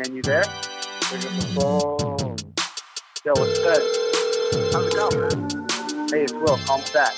[0.00, 0.42] man, you there?
[0.42, 2.36] Pick up the phone.
[3.22, 3.82] Yo, what's good?
[4.72, 6.08] How's it going, man?
[6.08, 6.56] Hey, it's Will.
[6.64, 7.12] Call me back.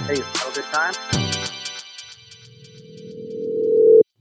[0.00, 0.94] Hey, have a good time?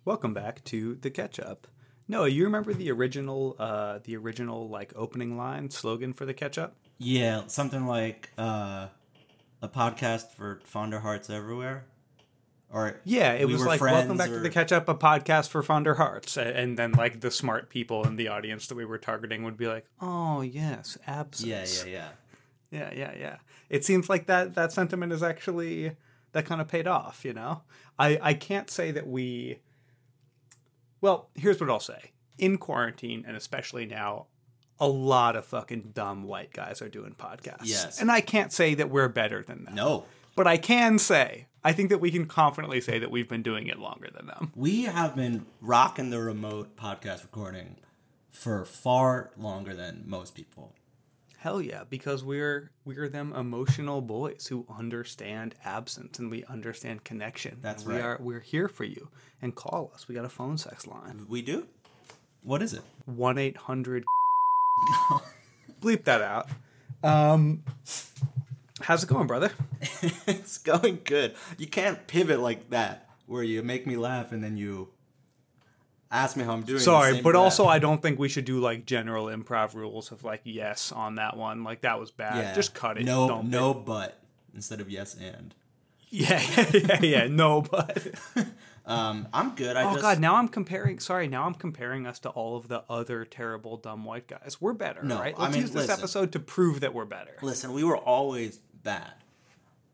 [0.05, 1.65] Welcome back to the catch up.
[2.07, 6.59] Noah, you remember the original, uh, the original like opening line slogan for the catch
[6.59, 6.75] up?
[6.99, 8.89] Yeah, something like uh,
[9.59, 11.85] a podcast for fonder hearts everywhere.
[12.73, 15.49] Or Yeah, it we was like "Welcome back or- to the catch up, a podcast
[15.49, 18.97] for fonder hearts," and then like the smart people in the audience that we were
[18.97, 22.09] targeting would be like, "Oh yes, absence." Yeah, yeah,
[22.71, 22.79] yeah.
[22.79, 23.37] yeah, yeah, yeah.
[23.69, 25.95] It seems like that that sentiment is actually
[26.31, 27.23] that kind of paid off.
[27.23, 27.61] You know,
[27.99, 29.59] I I can't say that we.
[30.99, 34.27] Well, here's what I'll say: in quarantine, and especially now,
[34.79, 37.65] a lot of fucking dumb white guys are doing podcasts.
[37.65, 38.01] Yes.
[38.01, 39.75] and I can't say that we're better than them.
[39.75, 40.05] No,
[40.35, 43.67] but I can say I think that we can confidently say that we've been doing
[43.67, 44.51] it longer than them.
[44.55, 47.77] we have been rocking the remote podcast recording
[48.29, 50.73] for far longer than most people.
[51.37, 57.57] Hell yeah, because we're we're them emotional boys who understand absence and we understand connection.
[57.61, 57.95] That's right.
[57.95, 59.09] we are we're here for you.
[59.41, 60.07] And call us.
[60.07, 61.25] We got a phone sex line.
[61.27, 61.67] We do.
[62.43, 62.81] What is it?
[63.05, 64.05] One eight hundred
[65.81, 66.47] bleep that out.
[67.03, 67.63] Um
[68.83, 69.51] how's it going, brother?
[70.27, 71.35] it's going good.
[71.57, 74.89] You can't pivot like that, where you make me laugh and then you
[76.11, 76.79] ask me how I'm doing.
[76.79, 77.35] Sorry, but breath.
[77.35, 81.15] also I don't think we should do like general improv rules of like yes on
[81.15, 81.63] that one.
[81.63, 82.37] Like that was bad.
[82.37, 83.05] yeah, Just cut it.
[83.05, 84.19] No, Don't no, but
[84.53, 85.55] instead of yes and.
[86.09, 87.27] Yeah, yeah, yeah, yeah.
[87.27, 88.07] No, but
[88.85, 89.77] Um, I'm good.
[89.77, 90.99] I oh just, god, now I'm comparing.
[90.99, 94.57] Sorry, now I'm comparing us to all of the other terrible dumb white guys.
[94.59, 95.37] We're better, No, right?
[95.39, 95.99] Let's mean, use this listen.
[95.99, 97.37] episode to prove that we're better.
[97.41, 97.71] listen.
[97.73, 99.13] We were always bad,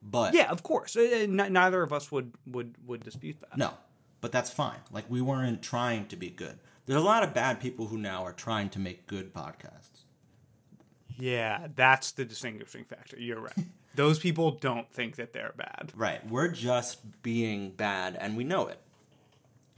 [0.04, 0.96] but Yeah, of course.
[0.96, 3.58] Uh, n- neither of us would would would dispute that.
[3.58, 3.74] no,
[4.22, 4.80] but that's fine.
[4.92, 6.60] Like we weren't trying to be good.
[6.86, 10.06] There's a lot of bad people who now are trying to make good podcasts.
[11.18, 13.20] Yeah, that's the distinguishing factor.
[13.20, 13.54] You're right.
[13.96, 15.92] Those people don't think that they're bad.
[15.96, 16.26] Right.
[16.30, 18.80] We're just being bad, and we know it.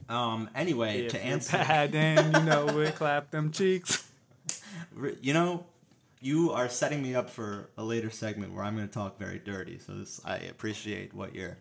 [0.08, 0.48] Um.
[0.54, 4.08] Anyway, If to answer, bad and you know it, clap them cheeks.
[5.22, 5.64] you know,
[6.22, 9.38] you are setting me up for a later segment where I'm going to talk very
[9.38, 9.78] dirty.
[9.78, 11.58] So this, I appreciate what you're,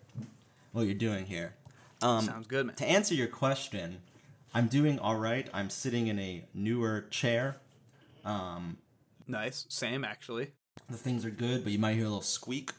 [0.72, 1.56] what you're doing here.
[2.02, 2.76] Um, Sounds good, man.
[2.78, 4.02] To answer your question,
[4.54, 5.50] I'm doing all right.
[5.54, 7.58] I'm sitting in a newer chair.
[8.24, 8.78] Um,
[9.28, 9.66] Nice.
[9.70, 10.52] Same actually.
[10.90, 12.72] the things are good, but you might hear a little squeak.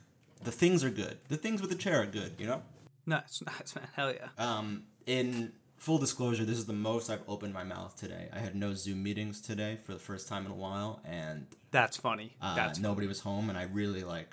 [0.45, 1.19] The things are good.
[1.29, 2.33] The things with the chair are good.
[2.39, 2.63] You know.
[3.07, 3.89] Nice, nice, man.
[3.95, 4.29] Hell yeah.
[4.39, 8.29] Um, in full disclosure, this is the most I've opened my mouth today.
[8.33, 11.97] I had no Zoom meetings today for the first time in a while, and That's
[11.97, 12.37] funny.
[12.41, 14.29] uh, That's nobody was home, and I really like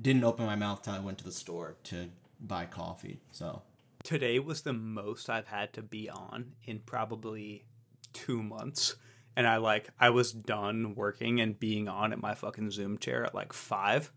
[0.00, 2.10] didn't open my mouth till I went to the store to
[2.40, 3.22] buy coffee.
[3.30, 3.62] So
[4.04, 7.64] today was the most I've had to be on in probably
[8.12, 8.96] two months.
[9.34, 13.24] And I like I was done working and being on at my fucking Zoom chair
[13.24, 14.12] at like five.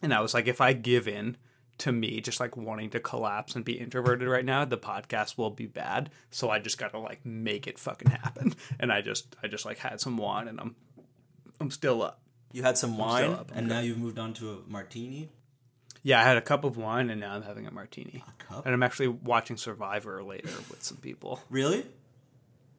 [0.00, 1.36] And I was like, if I give in
[1.80, 5.50] to me just like wanting to collapse and be introverted right now, the podcast will
[5.50, 6.10] be bad.
[6.30, 8.54] So I just gotta like make it fucking happen.
[8.78, 10.76] And I just I just like had some wine and I'm
[11.60, 12.20] I'm still up.
[12.52, 13.74] you had some wine, up, and good.
[13.74, 15.28] now you've moved on to a martini.
[16.02, 18.24] Yeah, I had a cup of wine and now I'm having a martini.
[18.26, 18.64] A cup?
[18.64, 21.40] And I'm actually watching Survivor later with some people.
[21.50, 21.84] Really?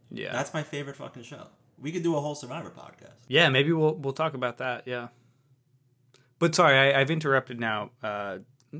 [0.09, 0.31] Yeah.
[0.31, 1.47] That's my favorite fucking show.
[1.79, 3.13] We could do a whole Survivor podcast.
[3.27, 4.87] Yeah, maybe we'll we'll talk about that.
[4.87, 5.09] Yeah,
[6.39, 8.39] but sorry, I, I've interrupted now uh,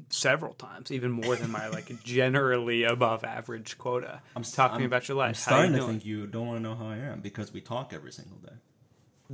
[0.09, 4.21] several times, even more than my like generally above average quota.
[4.35, 5.29] I'm talking I'm- about your life.
[5.29, 7.61] I'm starting you to think you don't want to know how I am because we
[7.61, 8.53] talk every single day.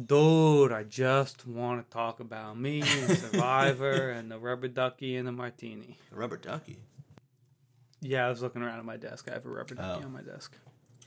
[0.05, 0.71] dude.
[0.71, 5.31] I just want to talk about me and Survivor and the rubber ducky and the
[5.31, 5.97] martini.
[6.11, 6.77] The rubber ducky.
[8.01, 9.27] Yeah, I was looking around at my desk.
[9.29, 10.05] I have a rubber ducky Oh.
[10.05, 10.55] on my desk.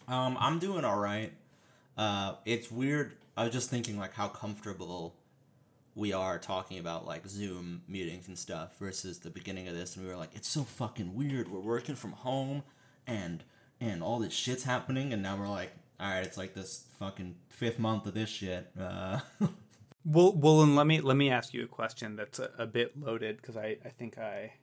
[0.09, 1.33] Um, I'm doing all right.
[1.97, 3.15] Uh, it's weird.
[3.37, 5.15] I was just thinking like how comfortable
[5.95, 10.05] we are talking about like Zoom meetings and stuff versus the beginning of this, and
[10.05, 11.51] we were like, it's so fucking weird.
[11.51, 12.63] We're working from home,
[13.07, 13.45] and
[13.81, 17.35] and all this shit's happening, and now we're like, all right, it's like this fucking
[17.49, 18.71] fifth month of this shit.
[18.79, 19.21] Uh,
[20.05, 22.99] Well, well, and let me let me ask you a question that's a, a bit
[22.99, 24.55] loaded because I I think I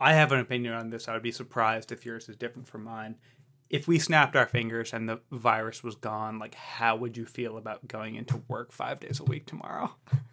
[0.00, 1.06] I have an opinion on this.
[1.08, 3.16] I would be surprised if yours is different from mine.
[3.70, 7.56] If we snapped our fingers and the virus was gone, like how would you feel
[7.56, 9.94] about going into work five days a week tomorrow?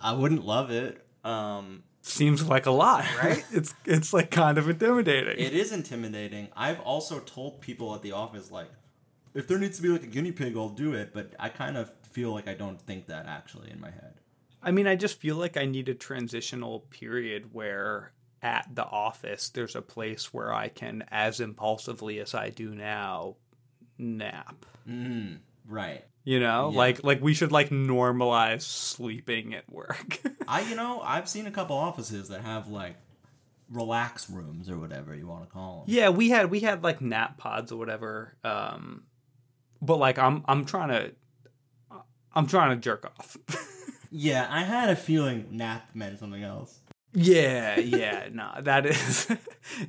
[0.00, 1.04] I wouldn't love it.
[1.24, 3.44] Um, Seems like a lot, right?
[3.52, 5.38] it's it's like kind of intimidating.
[5.38, 6.48] It is intimidating.
[6.56, 8.68] I've also told people at the office like,
[9.34, 11.12] if there needs to be like a guinea pig, I'll do it.
[11.12, 14.14] But I kind of feel like I don't think that actually in my head.
[14.62, 18.12] I mean, I just feel like I need a transitional period where
[18.42, 23.36] at the office there's a place where I can, as impulsively as I do now,
[23.98, 24.64] nap.
[24.88, 26.04] Mm, right.
[26.24, 26.78] You know, Yeah.
[26.78, 30.20] like like we should like normalize sleeping at work.
[30.48, 32.96] I you know I've seen a couple offices that have like
[33.70, 35.94] relax rooms or whatever you want to call them.
[35.94, 38.34] yeah, we had we had like nap pods or whatever.
[38.44, 39.04] Um,
[39.80, 41.12] but like I'm I'm trying to
[42.34, 43.36] I'm trying to jerk off.
[44.10, 46.80] Yeah, I had a feeling nap meant something else.
[47.12, 49.28] yeah, yeah, no, that is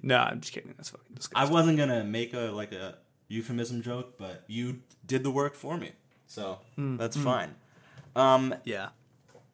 [0.04, 0.18] no.
[0.18, 0.74] I'm just kidding.
[0.76, 1.50] That's fucking disgusting.
[1.50, 2.98] I wasn't gonna make a like a
[3.30, 5.94] euphemism joke, but you did the work for me,
[6.30, 7.56] so that's fine.
[8.16, 8.90] Um, yeah,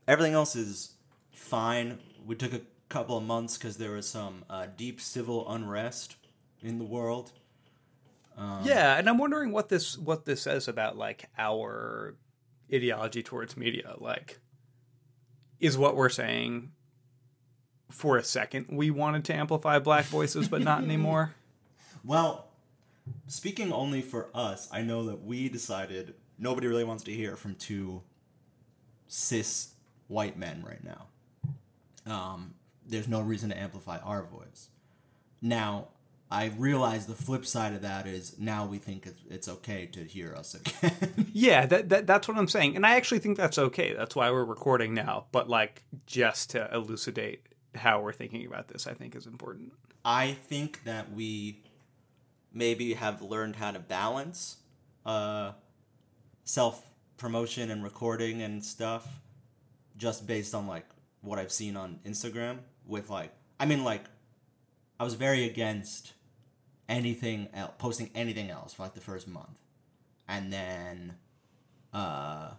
[0.07, 0.91] everything else is
[1.31, 1.99] fine.
[2.25, 6.17] We took a couple of months because there was some uh, deep civil unrest
[6.61, 7.31] in the world.
[8.37, 12.15] Um, yeah, and I'm wondering what this what this says about like our
[12.73, 13.95] ideology towards media.
[13.97, 14.39] Like,
[15.61, 16.71] is what we're saying
[17.89, 21.33] for a second we wanted to amplify black voices, but not anymore.
[22.03, 22.49] Well,
[23.25, 27.55] speaking only for us, I know that we decided nobody really wants to hear from
[27.55, 28.01] two
[29.07, 29.73] cis
[30.07, 31.07] white men right now.
[32.11, 32.53] Um,
[32.85, 34.69] there's no reason to amplify our voice.
[35.41, 35.89] Now,
[36.29, 40.03] I realize the flip side of that is now we think it's, it's okay to
[40.03, 40.91] hear us again.
[41.35, 43.93] Yeah, that, that that's what I'm saying, and I actually think that's okay.
[43.93, 45.25] That's why we're recording now.
[45.33, 47.45] But like, just to elucidate
[47.75, 49.73] how we're thinking about this, I think is important.
[50.05, 51.61] I think that we
[52.53, 54.57] maybe have learned how to balance
[55.05, 55.51] uh,
[56.45, 59.19] self promotion and recording and stuff
[59.97, 60.85] just based on like
[61.21, 64.03] what I've seen on Instagram with like I mean like
[64.99, 66.13] I was very against
[66.87, 69.57] anything else posting anything else for like the first month
[70.27, 71.15] and then
[71.93, 72.51] uh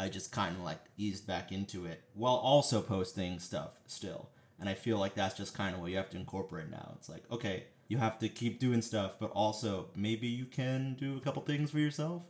[0.00, 4.30] I just kind of like eased back into it while also posting stuff still.
[4.58, 6.94] And I feel like that's just kind of what you have to incorporate now.
[6.96, 11.18] It's like, okay, you have to keep doing stuff, but also maybe you can do
[11.18, 12.22] a couple things for yourself.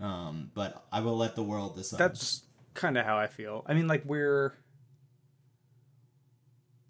[0.00, 1.98] Um, but I will let the world decide.
[1.98, 2.42] That's
[2.74, 3.64] kind of how I feel.
[3.66, 4.54] I mean, like we're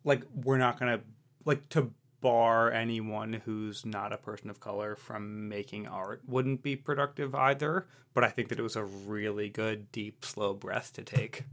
[0.05, 1.01] like we're not gonna
[1.45, 1.91] like to
[2.21, 7.87] bar anyone who's not a person of color from making art wouldn't be productive either.
[8.13, 11.45] But I think that it was a really good, deep, slow breath to take.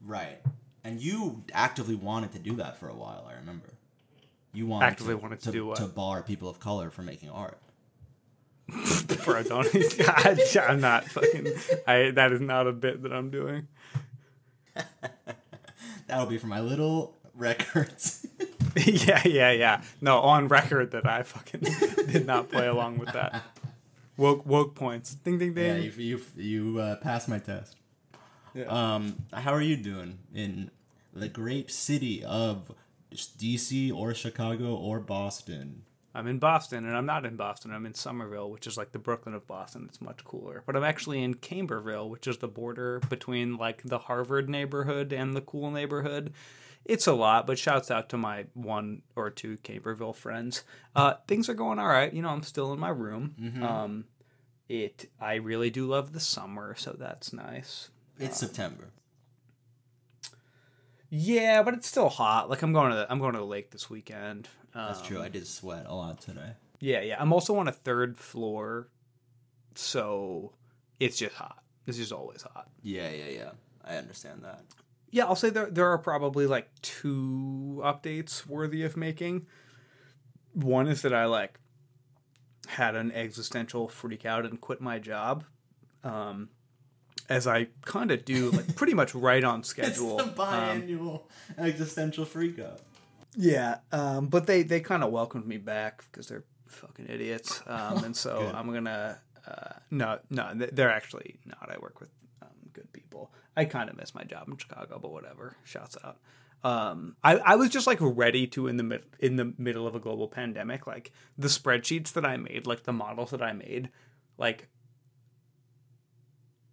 [0.00, 0.40] right.
[0.84, 3.26] And you actively wanted to do that for a while.
[3.30, 3.68] I remember.
[4.52, 5.76] You wanted Actively wanted to do what?
[5.76, 7.58] to bar people of color from making art.
[8.70, 9.68] For a don't,
[10.08, 10.36] I,
[10.68, 11.52] I'm not fucking.
[11.86, 13.68] I that is not a bit that I'm doing.
[16.06, 18.26] That'll be for my little records.
[18.76, 19.82] yeah, yeah, yeah.
[20.00, 21.60] No, on record that I fucking
[22.10, 23.42] did not play along with that.
[24.16, 25.14] Woke woke points.
[25.14, 25.84] Ding ding yeah, ding.
[25.84, 27.76] you you, you uh, passed my test.
[28.54, 28.64] Yeah.
[28.64, 30.70] Um, how are you doing in
[31.12, 32.72] the great city of
[33.12, 35.82] DC or Chicago or Boston?
[36.14, 37.72] I'm in Boston, and I'm not in Boston.
[37.72, 39.86] I'm in Somerville, which is like the Brooklyn of Boston.
[39.88, 40.62] It's much cooler.
[40.66, 45.34] But I'm actually in Camberville, which is the border between like the Harvard neighborhood and
[45.34, 46.32] the cool neighborhood.
[46.84, 50.64] It's a lot, but shouts out to my one or two Camberville friends.
[50.96, 52.12] Uh, things are going all right.
[52.12, 53.34] You know, I'm still in my room.
[53.62, 54.04] Um,
[54.68, 55.08] it.
[55.20, 57.90] I really do love the summer, so that's nice.
[58.18, 58.90] It's September.
[61.14, 62.48] Yeah, but it's still hot.
[62.48, 64.48] Like I'm going to the, I'm going to the lake this weekend.
[64.74, 65.20] Um, That's true.
[65.20, 66.52] I did sweat a lot today.
[66.80, 67.16] Yeah, yeah.
[67.20, 68.88] I'm also on a third floor,
[69.74, 70.54] so
[70.98, 71.62] it's just hot.
[71.86, 72.70] It's just always hot.
[72.82, 73.50] Yeah, yeah, yeah.
[73.84, 74.62] I understand that.
[75.10, 79.46] Yeah, I'll say there there are probably like two updates worthy of making.
[80.54, 81.60] One is that I like
[82.68, 85.44] had an existential freak out and quit my job.
[86.02, 86.48] Um
[87.32, 90.18] as I kind of do, like pretty much right on schedule.
[90.20, 91.22] It's the Um, biannual
[91.58, 92.78] existential freakout.
[93.36, 98.04] Yeah, um, but they they kind of welcomed me back because they're fucking idiots, um,
[98.04, 101.70] and so I'm gonna uh, no no they're actually not.
[101.74, 102.10] I work with
[102.42, 103.32] um, good people.
[103.56, 105.56] I kind of miss my job in Chicago, but whatever.
[105.64, 106.18] Shouts out.
[106.64, 109.94] Um, I, I was just like ready to in the mid, in the middle of
[109.94, 113.88] a global pandemic, like the spreadsheets that I made, like the models that I made,
[114.38, 114.68] like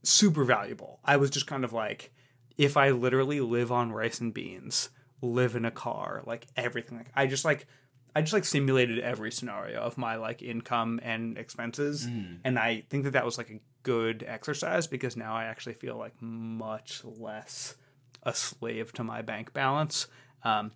[0.03, 0.99] super valuable.
[1.03, 2.11] I was just kind of like,
[2.57, 4.89] if I literally live on rice and beans,
[5.21, 7.67] live in a car, like everything, like I just like,
[8.15, 12.05] I just like simulated every scenario of my like income and expenses,
[12.43, 15.95] and I think that that was like a good exercise because now I actually feel
[15.97, 17.75] like much less
[18.23, 20.07] a slave to my bank balance.
[20.43, 20.71] Um,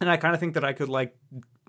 [0.00, 1.16] and I kind of think that I could like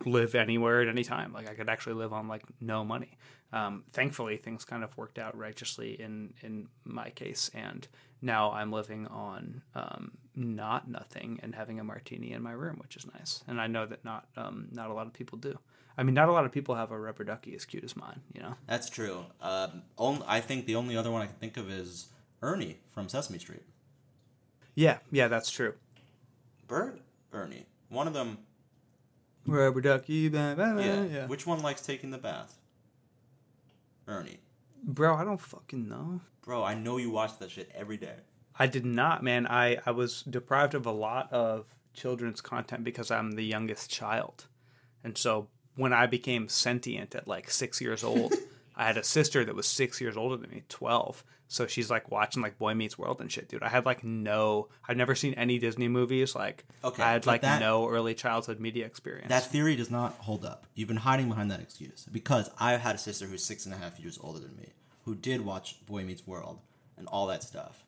[0.06, 1.32] live anywhere at any time.
[1.32, 3.18] Like I could actually live on like no money.
[3.54, 7.88] Um, thankfully, things kind of worked out righteously in in my case, and
[8.22, 12.98] now I'm living on um, not nothing and having a martini in my room, which
[12.98, 13.44] is nice.
[13.48, 15.58] And I know that not um, not a lot of people do.
[15.96, 18.22] I mean, not a lot of people have a rubber ducky as cute as mine.
[18.34, 18.56] You know.
[18.66, 19.26] That's true.
[19.40, 22.08] Um, only, I think the only other one I can think of is
[22.42, 23.62] Ernie from Sesame Street.
[24.74, 25.76] Yeah, yeah, that's true.
[26.68, 27.68] Bird Ernie.
[27.90, 28.40] One of them.
[29.46, 31.04] Rubber ducky, blah, blah, blah, Yeah.
[31.04, 31.28] yeah.
[31.28, 32.58] Which one likes taking the bath?
[34.08, 34.40] Ernie.
[34.84, 36.22] Bro, I don't fucking know.
[36.42, 38.16] Bro, I know you watch that shit every day.
[38.58, 39.48] I did not, man.
[39.48, 44.46] I, I was deprived of a lot of children's content because I'm the youngest child.
[45.04, 48.34] And so when I became sentient at like six years old,
[48.76, 51.24] I had a sister that was six years older than me, 12.
[51.54, 53.62] So she's like watching like Boy Meets World and shit, dude.
[53.62, 56.34] I had like no, I'd never seen any Disney movies.
[56.34, 59.30] Like, Okay, I had like that- no early childhood media experience.
[59.30, 60.66] That theory does not hold up.
[60.74, 63.78] You've been hiding behind that excuse because I had a sister who's six and a
[63.78, 64.74] half years older than me
[65.06, 66.60] who did watch Boy Meets World
[66.98, 67.84] and all that stuff,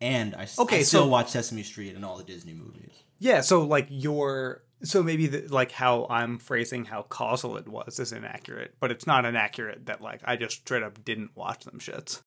[0.00, 3.02] and I, Okay, I still so- watch Sesame Street and all the Disney movies.
[3.18, 7.98] Yeah, so like your so maybe the, like how I'm phrasing how causal it was
[7.98, 11.80] is inaccurate, but it's not inaccurate that like I just straight up didn't watch them
[11.80, 12.22] shits.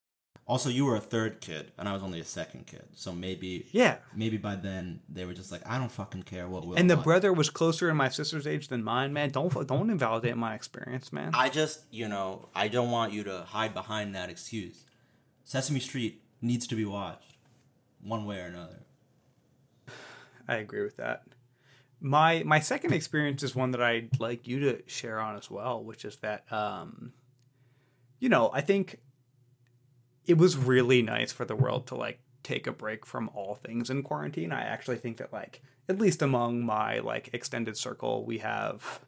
[0.52, 3.68] Also, you were a third kid, and I was only a second kid, so maybe
[3.72, 4.00] Yeah.
[4.14, 6.76] maybe by then they were just like, I don't fucking care what will.
[6.78, 9.30] And the watch." brother was closer in my sister's age than mine, man.
[9.30, 11.32] Don't don't invalidate my experience, man.
[11.34, 14.84] I just, you know, I don't want you to hide behind that excuse.
[15.46, 17.38] Sesame Street needs to be watched,
[18.04, 18.80] one way or another.
[20.50, 21.24] I agree with that.
[22.02, 25.82] My my second experience is one that I'd like you to share on as well,
[25.82, 27.14] which is that um
[28.20, 29.00] you know, I think
[30.26, 33.90] it was really nice for the world to like take a break from all things
[33.90, 34.52] in quarantine.
[34.52, 39.02] I actually think that like at least among my like extended circle, we have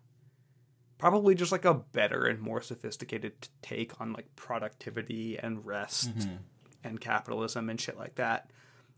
[0.98, 6.36] probably just like a better and more sophisticated take on like productivity and rest mm-hmm.
[6.84, 8.52] and capitalism and shit like that.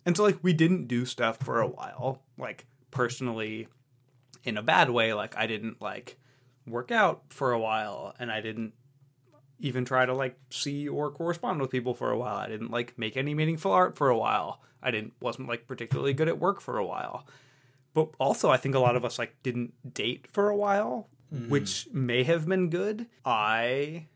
[0.06, 2.22] And so like we didn't do stuff for a while.
[2.38, 3.68] Like personally
[4.44, 6.18] in a bad way, like I didn't like
[6.68, 8.74] work out for a while and I didn't
[9.60, 12.38] even try to like see or correspond with people for a while.
[12.38, 14.62] I didn't like make any meaningful art for a while.
[14.82, 17.26] I didn't wasn't like particularly good at work for a while.
[17.94, 21.50] But also I think a lot of us like didn't date for a while, mm.
[21.50, 23.08] which may have been good.
[23.24, 24.08] I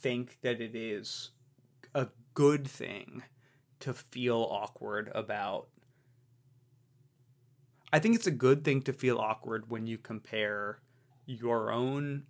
[0.00, 1.30] think that it is
[1.94, 3.22] a good thing
[3.80, 5.68] to feel awkward about
[7.92, 10.80] I think it's a good thing to feel awkward when you compare
[11.26, 12.24] your own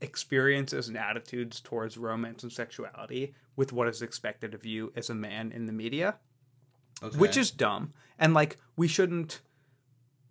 [0.00, 5.14] experiences and attitudes towards romance and sexuality with what is expected of you as a
[5.14, 6.16] man in the media,
[7.02, 7.16] Okay.
[7.18, 7.92] which is dumb.
[8.18, 9.40] And like we shouldn't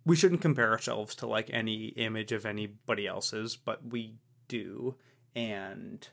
[0.06, 4.14] we shouldn't compare ourselves to like any image of anybody else's, but we
[4.48, 4.96] do.
[5.34, 6.06] And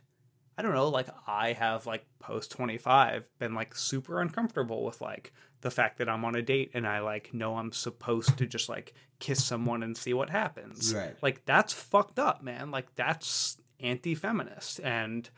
[0.57, 5.33] I don't know, like I have like post 25 been like super uncomfortable with like
[5.61, 8.67] the fact that I'm on a date and I like know I'm supposed to just
[8.67, 10.93] like kiss someone and see what happens.
[10.93, 11.15] Right.
[11.21, 12.71] Like that's fucked up, man.
[12.71, 15.29] Like that's anti-feminist and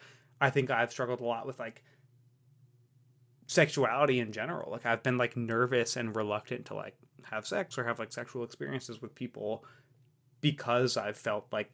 [0.42, 1.84] I think I've struggled a lot with like
[3.48, 4.72] sexuality in general.
[4.72, 8.44] Like I've been like nervous and reluctant to like have sex or have like sexual
[8.44, 9.64] experiences with people
[10.42, 11.72] because I've felt like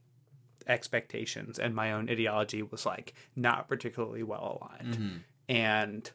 [0.68, 4.98] expectations and my own ideology was like not particularly well aligned.
[4.98, 5.20] Mhm.
[5.48, 6.12] And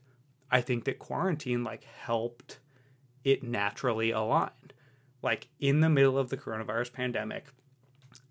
[0.50, 2.58] I think that quarantine like helped
[3.24, 4.50] it naturally align.
[5.22, 7.46] Like in the middle of the coronavirus pandemic,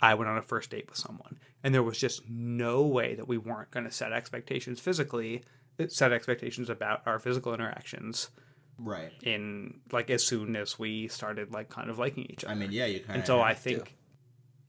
[0.02, 3.28] I went on a first date with someone, and there was just no way that
[3.28, 5.44] we weren't going to set expectations physically,
[5.88, 8.30] set expectations about our physical interactions
[8.78, 9.12] Right.
[9.24, 12.54] in like as soon as we started like kind of liking each other.
[12.54, 13.16] I mean, yeah, you kind of.
[13.18, 13.96] and so I think,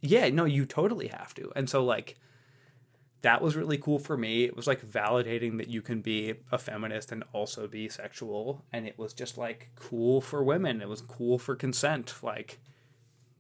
[0.05, 1.51] yeah, no, you totally have to.
[1.57, 2.17] And so like
[3.23, 4.45] that was really cool for me.
[4.45, 8.87] It was like validating that you can be a feminist and also be sexual, and
[8.87, 10.83] it was just like cool for women.
[10.83, 12.15] It was cool for consent.
[12.23, 12.59] Like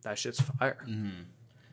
[0.03, 0.79] that shit's fire.
[0.89, 1.25] Mm-hmm.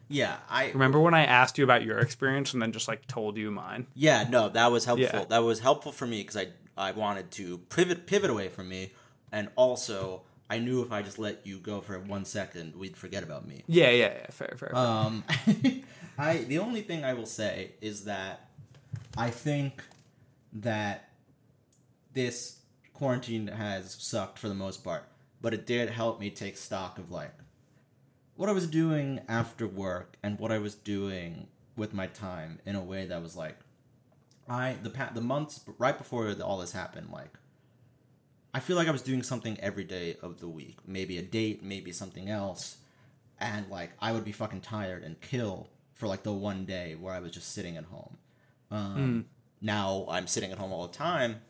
[0.10, 3.38] Yeah, I Remember when I asked you about your experience and then just like told
[3.38, 3.88] you mine?
[3.96, 5.20] Yeah, no, that was helpful.
[5.20, 5.26] Yeah.
[5.30, 8.92] That was helpful for me because I I wanted to pivot pivot away from me,
[9.32, 13.24] and also I knew if I just let you go for one second, we'd forget
[13.24, 13.64] about me.
[13.68, 14.28] Yeah, yeah, yeah.
[14.32, 14.70] Fair, fair.
[14.70, 14.76] fair.
[14.76, 15.24] Um,
[16.18, 18.50] I the only thing I will say is that
[19.16, 19.82] I think
[20.52, 21.10] that
[22.14, 22.60] this
[22.94, 25.06] quarantine has sucked for the most part,
[25.42, 27.34] but it did help me take stock of like
[28.36, 32.76] what I was doing after work and what I was doing with my time in
[32.76, 33.58] a way that was like
[34.50, 37.32] I the pa- the months right before all this happened like
[38.54, 41.64] I feel like I was doing something every day of the week, maybe a date,
[41.64, 42.78] maybe something else.
[43.40, 47.14] and like I would be fucking tired and kill for like the one day where
[47.14, 48.18] I was just sitting at home.
[48.70, 49.26] Um,
[49.62, 51.42] Now I'm sitting at home all the time,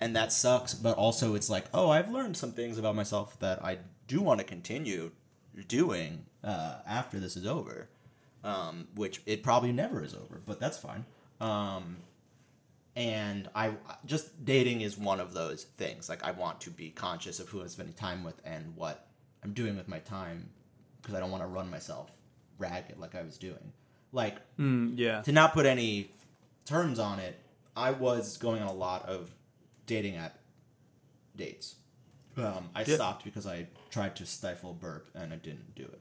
[0.00, 0.74] and that sucks.
[0.74, 4.38] But also, it's like, oh, I've learned some things about myself that I do want
[4.40, 5.12] to continue
[5.66, 7.88] doing uh, after this is over.
[8.44, 11.04] Um, which it probably never is over, but that's fine.
[11.40, 11.96] Um,
[12.98, 13.74] and I
[14.04, 16.08] just dating is one of those things.
[16.08, 19.06] Like I want to be conscious of who I'm spending time with and what
[19.44, 20.50] I'm doing with my time
[21.00, 22.10] because I don't want to run myself
[22.58, 23.72] ragged like I was doing.
[24.12, 25.22] Like Mm, yeah.
[25.22, 26.10] to not put any
[26.64, 27.38] terms on it,
[27.76, 29.30] I was going on a lot of
[29.86, 30.36] dating app
[31.36, 31.76] dates.
[32.36, 32.96] Um, I Yeah.
[32.96, 36.00] stopped because I tried to stifle burp and I didn't do it.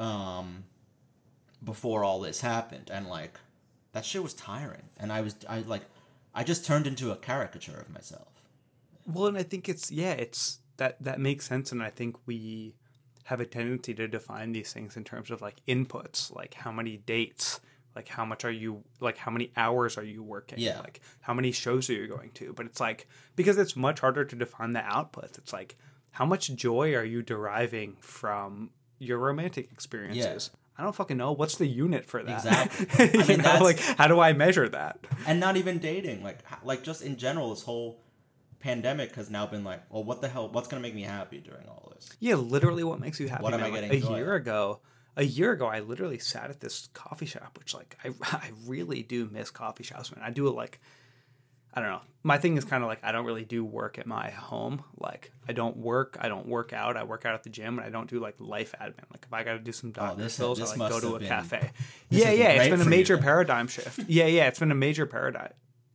[0.00, 0.64] Um,
[1.64, 3.38] before all this happened, and like
[3.92, 5.82] that shit was tiring, and I was I like
[6.34, 8.28] I just turned into a caricature of myself.
[9.06, 12.74] Well, and I think it's yeah, it's that that makes sense, and I think we
[13.24, 16.96] have a tendency to define these things in terms of like inputs, like how many
[16.98, 17.60] dates,
[17.94, 20.80] like how much are you, like how many hours are you working, Yeah.
[20.80, 22.52] like how many shows are you going to.
[22.52, 23.06] But it's like
[23.36, 25.38] because it's much harder to define the outputs.
[25.38, 25.76] It's like
[26.12, 30.50] how much joy are you deriving from your romantic experiences.
[30.80, 31.32] I don't fucking know.
[31.32, 32.36] What's the unit for that?
[32.46, 33.10] Exactly.
[33.18, 34.98] you I mean, know, like how do I measure that?
[35.26, 38.00] and not even dating like like just in general this whole
[38.60, 41.66] pandemic has now been like well what the hell what's gonna make me happy during
[41.68, 43.42] all this Yeah, literally, what makes you happy?
[43.42, 43.60] What am?
[43.60, 44.80] I Like, getting a year ago?
[45.16, 49.02] A year ago, I literally sat at this coffee shop, which like I I really
[49.02, 50.24] do miss coffee shops, man.
[50.24, 50.80] I do it like
[51.74, 52.00] I don't know.
[52.22, 54.82] My thing is kind of like I don't really do work at my home.
[54.98, 56.96] Like I don't work, I don't work out.
[56.96, 59.04] I work out at the gym, and I don't do like life admin.
[59.10, 61.00] Like if I got to do some doctor Oh, this- bills, this I like go
[61.00, 61.70] to a been- cafe.
[62.10, 64.00] Yeah, yeah, It's been a for you major paradigm shift.
[64.08, 65.52] Yeah, yeah, it's been a major paradigm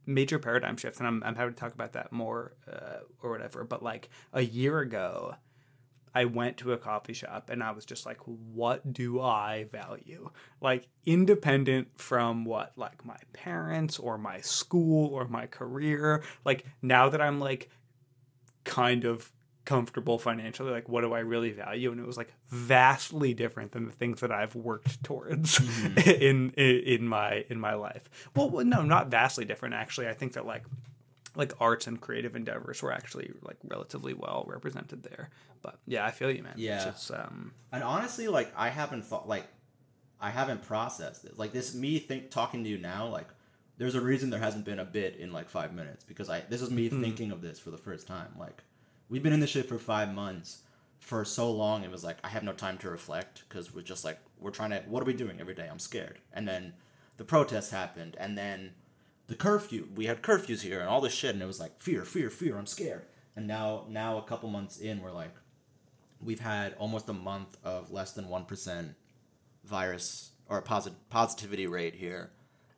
[0.07, 3.63] major paradigm shift and I'm, I'm happy to talk about that more uh, or whatever
[3.63, 5.33] but like a year ago
[6.15, 10.31] I went to a coffee shop and I was just like, what do I value?
[10.61, 16.23] Like, independent from what, like, my parents or my school or my career.
[16.45, 17.69] Like, now that I'm like
[18.63, 19.29] kind of
[19.65, 21.91] comfortable financially, like, what do I really value?
[21.91, 25.99] And it was like vastly different than the things that I've worked towards mm-hmm.
[26.09, 28.09] in, in in my in my life.
[28.35, 30.07] Well, no, not vastly different actually.
[30.07, 30.63] I think that like
[31.35, 35.29] like arts and creative endeavors were actually like relatively well represented there.
[35.61, 36.53] But yeah, I feel you, man.
[36.57, 36.89] Yeah.
[36.89, 39.45] It's, um, and honestly like i haven't thought like
[40.19, 43.27] i haven't processed it like this me think talking to you now like
[43.77, 46.61] there's a reason there hasn't been a bit in like five minutes because i this
[46.61, 48.63] is me thinking of this for the first time like
[49.09, 50.63] we've been in this shit for five months
[50.99, 54.05] for so long it was like i have no time to reflect because we're just
[54.05, 56.73] like we're trying to what are we doing every day i'm scared and then
[57.17, 58.71] the protests happened and then
[59.27, 59.87] the curfew.
[59.95, 62.57] We had curfews here and all this shit and it was like fear fear fear
[62.57, 63.05] i'm scared.
[63.35, 65.33] And now now a couple months in we're like
[66.21, 68.95] we've had almost a month of less than 1%
[69.63, 72.31] virus or posit- positivity rate here.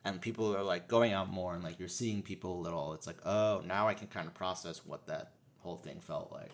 [0.04, 3.06] And people are like going out more and like you're seeing people at all it's
[3.06, 6.50] like oh now i can kind of process what that whole thing felt like.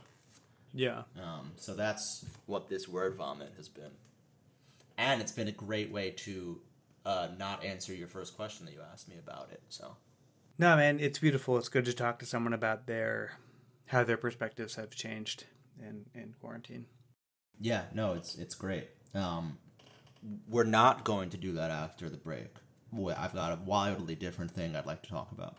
[0.75, 1.03] Yeah.
[1.23, 3.93] um, so that's what this word vomit has been.
[4.99, 6.61] And it's been a great way to
[7.05, 9.97] uh, not answer your first question that you asked me about it so
[10.59, 11.59] No, man, it's beautiful.
[11.59, 13.33] It's good to talk to someone about their
[13.87, 15.45] how their perspectives have changed
[15.81, 16.87] in in quarantine.
[17.61, 19.59] yeah no it's it's great um,
[20.49, 22.55] we're not going to do that after the break
[23.17, 25.57] i've got a wildly different thing i'd like to talk about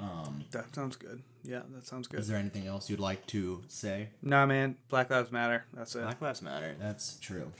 [0.00, 1.22] um, That sounds good.
[1.42, 2.20] Yeah, that sounds good.
[2.20, 4.10] Is there anything else you'd like to say?
[4.22, 5.64] Nah, man, Black Lives Matter.
[5.74, 6.02] That's it.
[6.02, 6.76] Black Lives Matter.
[6.78, 7.50] That's true.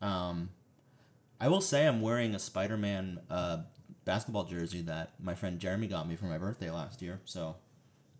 [0.00, 0.50] Um,
[1.40, 3.58] I will say I'm wearing a Spider-Man uh,
[4.04, 7.20] basketball jersey that my friend Jeremy got me for my birthday last year.
[7.24, 7.56] So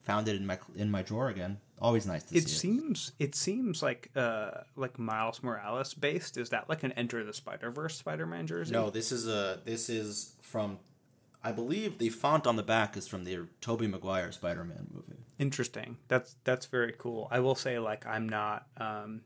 [0.03, 1.59] found it in my in my drawer again.
[1.81, 2.39] Always nice to see.
[2.39, 6.37] it see seems it seems like uh like Miles Morales based.
[6.37, 8.73] Is that like an Enter the Spider Verse Spider Man jersey?
[8.73, 10.79] No, this is a this is from.
[11.43, 15.21] I believe the font on the back is from the Tobey Maguire Spider-Man movie.
[15.39, 19.23] interesting that's that's very cool i will say like i'm not um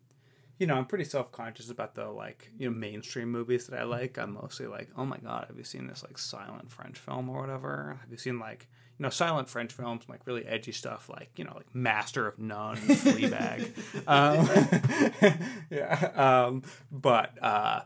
[0.65, 4.17] you know i'm pretty self-conscious about the like you know mainstream movies that i like.
[4.17, 7.43] I'm mostly like oh my god have you seen this like silent french film or
[7.43, 7.99] whatever?
[8.01, 8.67] Have you seen like
[8.99, 12.39] you know silent french films like really edgy stuff like you know like master of
[12.39, 13.73] none fleabag?
[14.09, 15.39] Um,
[15.71, 17.83] yeah um but uh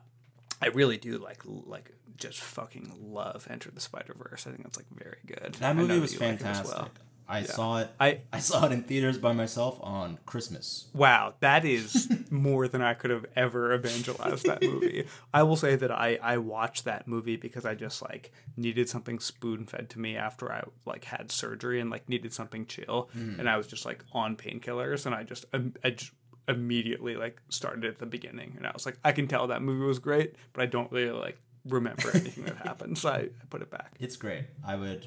[0.63, 4.77] i really do like like just fucking love enter the spider verse i think that's
[4.77, 5.55] like very good.
[5.55, 6.77] That movie was like fantastic.
[6.77, 6.89] well.
[7.29, 7.91] I saw it.
[8.01, 10.89] I I saw it in theaters by myself on Christmas.
[10.95, 15.07] Wow, that is more than I could have ever evangelized that movie.
[15.35, 19.19] I will say that I I watched that movie because I just like needed something
[19.19, 23.49] spoon fed to me after I like had surgery and like needed something chill, and
[23.49, 26.13] I was just like on painkillers, and I just um, I just
[26.49, 29.85] immediately like started at the beginning, and I was like, I can tell that movie
[29.85, 33.61] was great, but I don't really like remember anything that happened, so I, I put
[33.61, 33.95] it back.
[34.01, 34.45] It's great.
[34.67, 35.07] I would,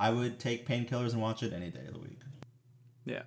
[0.00, 2.20] I would take painkillers and watch it any day of the week.
[3.04, 3.22] Yeah.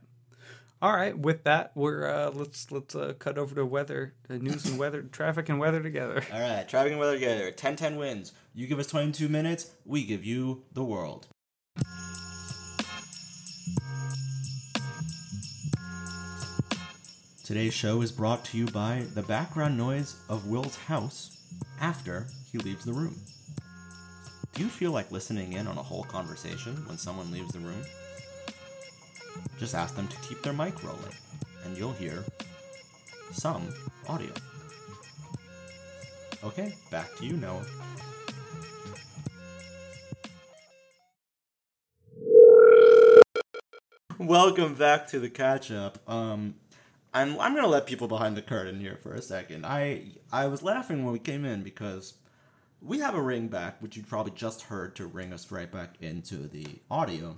[0.81, 1.17] All right.
[1.17, 5.01] With that, we're uh, let's let's uh, cut over to weather, the news and weather,
[5.11, 6.23] traffic and weather together.
[6.33, 7.51] All right, traffic and weather together.
[7.51, 8.33] 10-10 WINS.
[8.53, 11.27] You give us 22 minutes, we give you the world.
[17.43, 21.37] Today's show is brought to you by the background noise of Will's house
[21.81, 23.19] after he leaves the room.
[24.53, 27.83] Do you feel like listening in on a whole conversation when someone leaves the room?
[29.57, 31.15] Just ask them to keep their mic rolling,
[31.63, 32.25] and you'll hear
[33.31, 33.73] some
[34.09, 34.31] audio.
[36.43, 37.65] Okay, back to you, Noah.
[44.19, 45.97] Welcome back to the catch up.
[46.09, 46.55] Um,
[47.13, 49.65] I'm I'm gonna let people behind the curtain here for a second.
[49.65, 52.15] I I was laughing when we came in because
[52.81, 55.95] we have a ring back, which you probably just heard to ring us right back
[56.01, 57.37] into the audio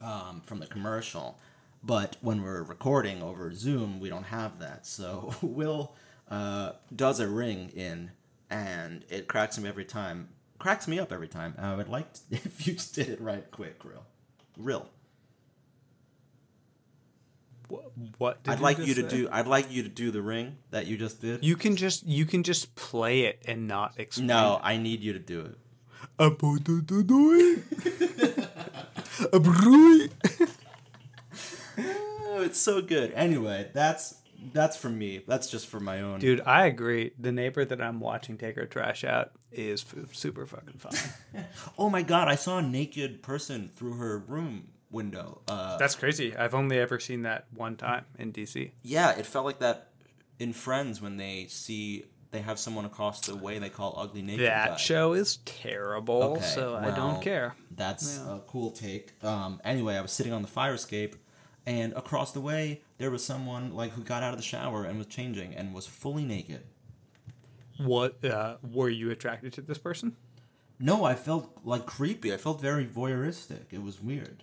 [0.00, 1.38] um, from the commercial.
[1.82, 4.86] But when we're recording over Zoom, we don't have that.
[4.86, 5.94] So Will
[6.30, 8.12] uh, does a ring in,
[8.50, 10.28] and it cracks me every time.
[10.58, 11.54] Cracks me up every time.
[11.58, 14.06] I would like to, if you just did it right quick, real,
[14.56, 14.88] real.
[17.72, 17.92] What?
[18.18, 19.16] what did I'd like just you to say?
[19.16, 19.28] do.
[19.32, 21.42] I'd like you to do the ring that you just did.
[21.42, 24.26] You can just you can just play it and not explain.
[24.26, 24.60] no, it.
[24.62, 25.58] I need you to do it.
[32.34, 33.12] Oh, it's so good.
[33.12, 34.16] Anyway, that's
[34.52, 35.22] that's for me.
[35.26, 36.18] That's just for my own.
[36.18, 37.12] Dude, I agree.
[37.18, 40.92] The neighbor that I'm watching take her trash out is super fucking fun.
[41.78, 45.40] Oh my god, I saw a naked person through her room window.
[45.48, 46.36] Uh, That's crazy.
[46.36, 48.70] I've only ever seen that one time in DC.
[48.82, 49.88] yeah, it felt like that
[50.38, 54.46] in Friends when they see they have someone across the way they call ugly naked
[54.46, 54.76] That guy.
[54.76, 57.54] show is terrible, Okay, so I don't care.
[57.70, 58.36] That's Yeah.
[58.36, 59.12] a cool take.
[59.22, 61.16] Um, anyway, I was sitting on the fire escape,
[61.66, 64.96] and across the way there was someone like who got out of the shower and
[64.96, 66.62] was changing and was fully naked.
[67.78, 70.16] What uh, were you attracted to this person?
[70.78, 72.32] No, I felt like creepy.
[72.32, 73.64] I felt very voyeuristic.
[73.70, 74.42] It was weird,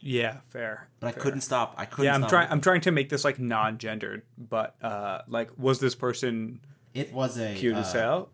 [0.00, 0.88] Yeah, fair.
[0.98, 1.74] but I couldn't stop.
[1.76, 2.06] I couldn't.
[2.06, 2.48] Yeah, I'm trying.
[2.50, 6.60] I'm trying to make this like non-gendered, but uh, like, was this person
[6.94, 8.30] It was a cute uh, as hell?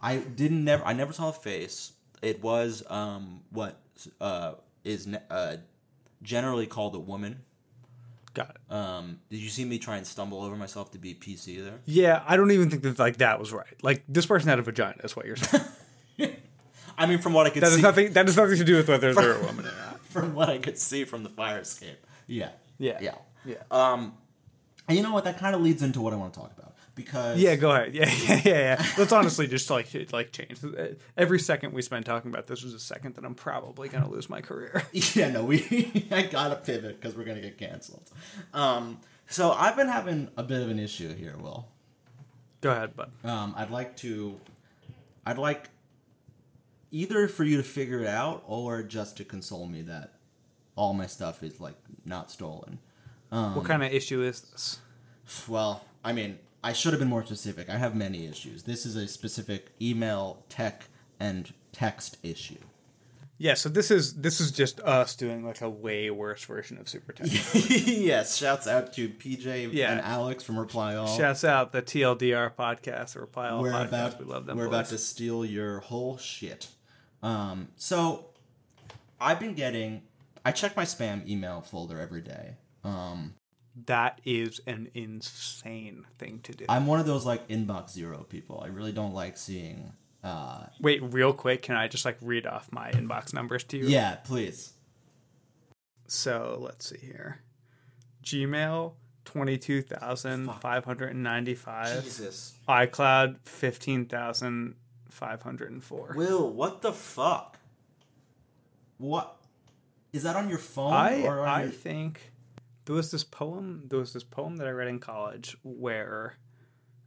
[0.00, 0.84] I didn't never.
[0.84, 1.92] I never saw a face.
[2.22, 3.78] It was um what
[4.20, 4.54] uh
[4.84, 5.56] is ne- uh
[6.22, 7.42] generally called a woman.
[8.32, 8.72] Got it.
[8.74, 11.80] Um, did you see me try and stumble over myself to be PC there?
[11.84, 13.66] Yeah, I don't even think that like that was right.
[13.82, 14.96] Like this person had a vagina.
[15.04, 15.64] Is what you're saying.
[16.98, 18.12] I mean, from what I could That see, nothing.
[18.14, 19.95] That has nothing to do with whether they're a woman or not.
[20.20, 22.06] From what I could see from the fire escape.
[22.26, 22.50] Yeah.
[22.78, 22.98] Yeah.
[23.00, 23.14] Yeah.
[23.44, 23.56] Yeah.
[23.70, 24.14] Um,
[24.88, 25.24] and you know what?
[25.24, 27.94] That kind of leads into what I want to talk about because Yeah, go ahead.
[27.94, 28.86] Yeah, yeah, yeah, yeah.
[28.98, 30.58] Let's honestly just like like change.
[31.16, 34.28] Every second we spend talking about this is a second that I'm probably gonna lose
[34.28, 34.82] my career.
[34.92, 38.10] yeah, no, we I gotta pivot because we're gonna get canceled.
[38.54, 38.98] Um,
[39.28, 41.66] so I've been having a bit of an issue here, Will.
[42.60, 43.10] go ahead, bud.
[43.24, 44.38] Um, I'd like to,
[45.24, 45.68] I'd like
[46.90, 50.14] either for you to figure it out or just to console me that
[50.76, 52.78] all my stuff is like not stolen.
[53.32, 54.78] Um, What kind of issue is this?
[55.48, 57.68] Well, I mean, I should have been more specific.
[57.68, 58.62] I have many issues.
[58.62, 60.84] This is a specific email, tech,
[61.18, 62.58] and text issue.
[63.38, 66.88] Yeah, so this is this is just us doing like a way worse version of
[66.88, 67.26] Super Tech.
[67.68, 69.92] yes, shouts out to PJ Yeah.
[69.92, 71.06] and Alex from Reply All.
[71.06, 73.88] Shouts out the TLDR podcast, Reply All we're podcast.
[73.88, 74.56] about we love them.
[74.56, 74.72] we're boys.
[74.74, 76.68] about to steal your whole shit.
[77.26, 78.26] Um, so
[79.20, 80.02] I've been getting.
[80.44, 82.54] I check my spam email folder every day.
[82.84, 83.34] Um,
[83.86, 86.66] That is an insane thing to do.
[86.68, 88.62] I'm one of those like inbox zero people.
[88.64, 89.92] I really don't like seeing.
[90.22, 93.86] Uh, Wait, real quick, can I just like read off my inbox numbers to you?
[93.88, 94.72] yeah, please.
[96.06, 97.40] So let's see here.
[98.22, 98.92] Gmail
[99.24, 102.04] twenty two thousand five hundred and ninety five.
[102.04, 104.06] Jesus, iCloud fifteen
[105.16, 106.14] thousand five hundred and four.
[106.16, 107.58] Will, what the fuck?
[108.98, 109.36] What
[110.12, 111.72] is that on your phone I or on I your...
[111.72, 112.32] think
[112.84, 116.36] there was this poem there was this poem that I read in college where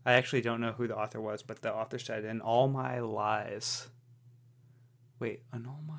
[0.06, 3.00] I actually don't know who the author was, but the author said, "In all my
[3.00, 3.89] lies."
[5.19, 5.95] Wait, in all my,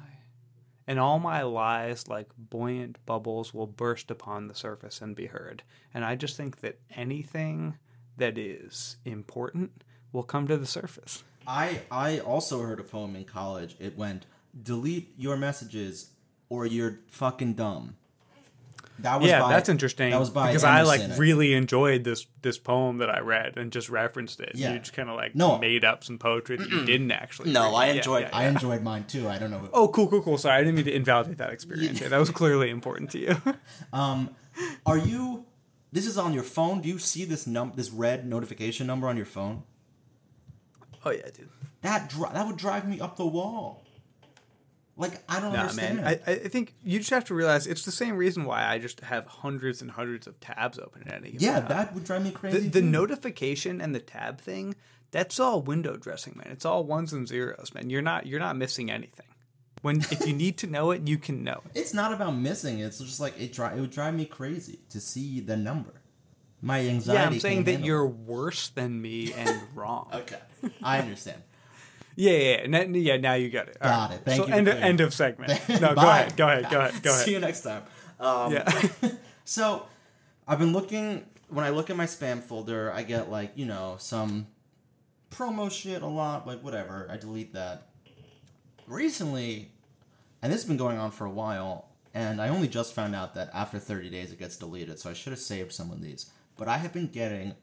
[0.89, 5.63] in all my lies, like buoyant bubbles will burst upon the surface and be heard.
[5.93, 7.77] And I just think that anything
[8.17, 11.23] that is important will come to the surface.
[11.47, 13.77] I I also heard a poem in college.
[13.79, 14.27] It went,
[14.63, 16.11] "Delete your messages,
[16.49, 17.97] or you're fucking dumb."
[18.99, 20.11] That was yeah, by, that's interesting.
[20.11, 21.19] That was by because I like Emerson.
[21.21, 24.53] really enjoyed this this poem that I read and just referenced it.
[24.55, 24.75] Yeah.
[24.75, 25.57] You just kind of like No.
[25.59, 27.51] made up some poetry that you didn't actually.
[27.53, 27.75] No, read.
[27.75, 28.23] I Yeah, enjoyed.
[28.25, 29.27] yeah, I enjoyed mine too.
[29.27, 29.71] I don't know.
[29.73, 30.37] Oh, cool, cool, cool.
[30.37, 31.99] Sorry, I didn't mean to invalidate that experience.
[32.01, 33.37] Yeah, that was clearly important to you.
[33.95, 34.31] Um,
[34.85, 35.47] are you?
[35.93, 36.83] This is on your phone.
[36.83, 39.63] Do you see this num this red notification number on your phone?
[41.05, 41.49] Oh yeah, dude.
[41.83, 43.85] That dri- that would drive me up the wall.
[44.97, 46.03] Like I don't Nah, understand.
[46.03, 46.21] man.
[46.27, 49.01] I, I think you just have to realize it's the same reason why I just
[49.01, 51.69] have hundreds and hundreds of tabs open at any given yeah, time.
[51.69, 52.69] that would drive me crazy.
[52.69, 52.87] the too.
[52.87, 54.75] notification and the tab thing
[55.11, 58.57] that's all window dressing man it's all ones and zeros man you're not you're not
[58.57, 59.27] missing anything
[59.83, 62.81] when if you need to know it you can know it It's not about missing.
[62.81, 63.53] It's just like it.
[63.55, 65.95] Dri- it would drive me crazy to see the number.
[66.63, 67.19] My anxiety.
[67.19, 70.11] yeah i'm saying that handle you're worse than me and wrong.
[70.13, 70.39] Okay,
[70.83, 71.43] I understand.
[72.17, 74.21] yeah yeah yeah, N- yeah now you got it All Got it.
[74.25, 77.11] Thank so you end, end of segment no go ahead go ahead go ahead go
[77.11, 77.25] ahead.
[77.25, 77.83] See you next time.
[78.19, 78.71] Um, yeah
[79.45, 79.87] So,
[80.47, 81.27] I've been looking.
[81.49, 84.47] When I look at my spam folder, I get like you know some
[85.31, 86.47] promo shit a lot.
[86.47, 87.89] Like whatever, I delete that.
[88.87, 89.71] Recently,
[90.43, 93.35] and this has been going on for a while, and I only just found out
[93.35, 94.99] that after 30 days it gets deleted.
[94.99, 96.31] So I should have saved some of these.
[96.61, 97.55] But I have been getting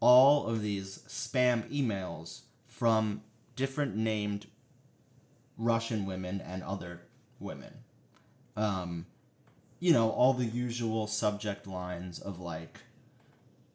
[0.00, 3.20] all of these spam emails from
[3.56, 4.46] different named
[5.58, 7.02] Russian women and other
[7.38, 7.74] women.
[8.56, 9.04] Um,
[9.80, 12.80] you know, all the usual subject lines of like,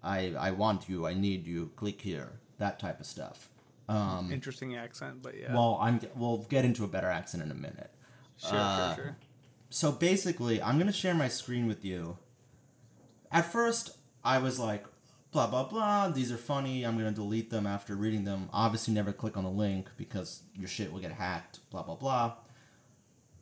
[0.04, 3.48] I I want you, I need you, click here, that type of stuff.
[3.88, 7.60] Um, interesting accent but yeah well, I'm we'll get into a better accent in a
[7.70, 7.92] minute.
[8.38, 9.18] sure uh, sure sure
[9.70, 12.18] So basically, I'm gonna share my screen with you.
[13.32, 14.86] At first, I was like,
[15.32, 16.10] blah blah blah.
[16.10, 16.84] These are funny.
[16.84, 18.50] I'm gonna delete them after reading them.
[18.54, 21.60] Obviously, never click on the link because your shit will get hacked.
[21.70, 22.34] Blah blah blah.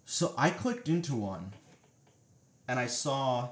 [0.05, 1.53] So I clicked into one,
[2.67, 3.49] and I saw.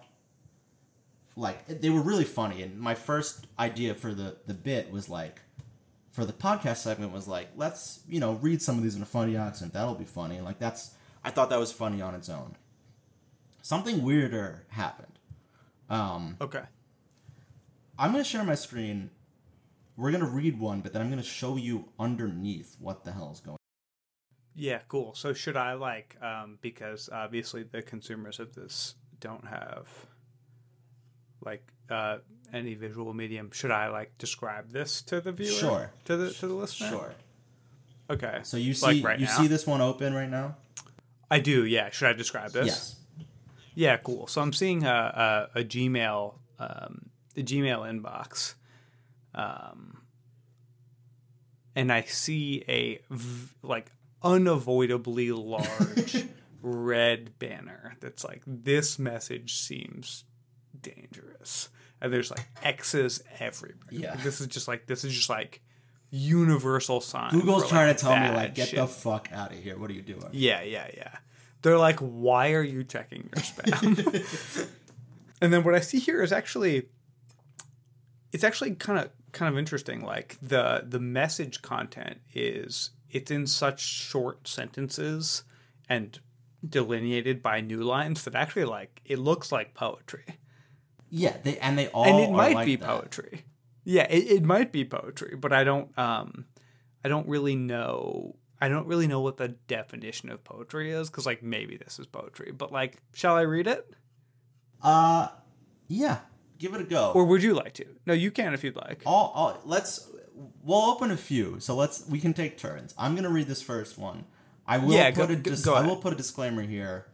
[1.35, 5.39] Like they were really funny, and my first idea for the the bit was like,
[6.11, 9.05] for the podcast segment was like, let's you know read some of these in a
[9.05, 9.73] funny accent.
[9.73, 10.41] That'll be funny.
[10.41, 12.55] Like that's I thought that was funny on its own.
[13.61, 15.19] Something weirder happened.
[15.91, 16.63] Um, okay
[17.99, 19.10] I'm gonna share my screen.
[19.95, 23.39] We're gonna read one, but then I'm gonna show you underneath what the hell is
[23.39, 23.57] going.
[24.55, 25.13] Yeah, cool.
[25.15, 29.88] So should I like um because obviously the consumers of this don't have
[31.43, 32.17] like uh
[32.53, 35.51] any visual medium, should I like describe this to the viewer?
[35.51, 35.91] Sure.
[36.05, 36.89] To the to the listener?
[36.89, 37.13] Sure.
[38.10, 38.39] Okay.
[38.43, 39.38] So you see Like right you now?
[39.38, 40.55] see this one open right now?
[41.29, 41.89] I do, yeah.
[41.89, 42.67] Should I describe this?
[42.67, 42.95] Yes.
[43.75, 44.27] Yeah, cool.
[44.27, 48.56] So I'm seeing a a, a Gmail um the Gmail inbox.
[49.36, 50.02] Um
[51.76, 53.91] and I see a v- like
[54.23, 56.26] unavoidably large
[56.63, 60.23] red banner that's like this message seems
[60.82, 61.69] dangerous.
[62.02, 63.78] And there's like X's everywhere.
[63.91, 64.15] Yeah.
[64.15, 65.62] This is just like this is just like
[66.10, 67.32] universal sign.
[67.32, 68.80] Google's for, trying like, to tell me like get shit.
[68.80, 69.78] the fuck out of here.
[69.78, 70.30] What are you doing?
[70.32, 71.15] Yeah, yeah, yeah.
[71.62, 74.67] They're like, why are you checking your spam?
[75.41, 76.88] and then what I see here is actually,
[78.31, 80.01] it's actually kind of kind of interesting.
[80.01, 85.43] Like the the message content is it's in such short sentences
[85.89, 86.19] and
[86.67, 90.25] delineated by new lines that actually like it looks like poetry,
[91.09, 92.87] Yeah, they and they all and it might like be that.
[92.87, 93.43] poetry.
[93.83, 96.45] Yeah, it, it might be poetry, but I don't um
[97.05, 101.25] I don't really know I don't really know what the definition of poetry is because
[101.25, 103.89] like maybe this is poetry, but like shall I read it
[104.81, 105.29] Uh,
[105.87, 106.19] yeah,
[106.57, 107.11] give it a go.
[107.13, 107.85] or would you like to?
[108.05, 109.01] No, you can if you'd like.
[109.05, 110.09] all, all let's
[110.63, 111.59] we'll open a few.
[111.59, 112.93] So let's we can take turns.
[112.97, 114.25] I'm gonna read this first one.
[114.67, 117.05] I will Yeah, put go- a dis- go I will put a disclaimer here.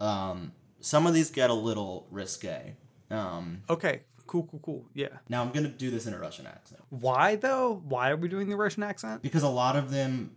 [0.00, 2.74] Um, some of these get a little risque.
[3.10, 4.86] Um, Okay, cool, cool, cool.
[4.94, 5.08] Yeah.
[5.28, 7.82] now I'm gonna do this in a Russian accent Why though?
[7.86, 9.22] Why are we doing the Russian accent?
[9.22, 10.34] because a lot of them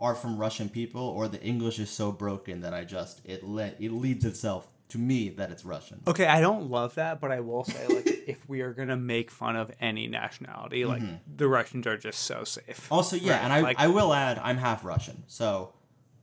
[0.00, 3.72] are from Russian people, or the English is so broken that I just it le-
[3.80, 6.02] it leads itself to me that it's Russian.
[6.06, 9.30] Okay, I don't love that, but I will say like if we are gonna make
[9.30, 11.02] fun of any nationality, like
[11.36, 12.90] the Russians are just so safe.
[12.90, 15.72] Also, yeah, Right, and I, like- I will add I'm half Russian, so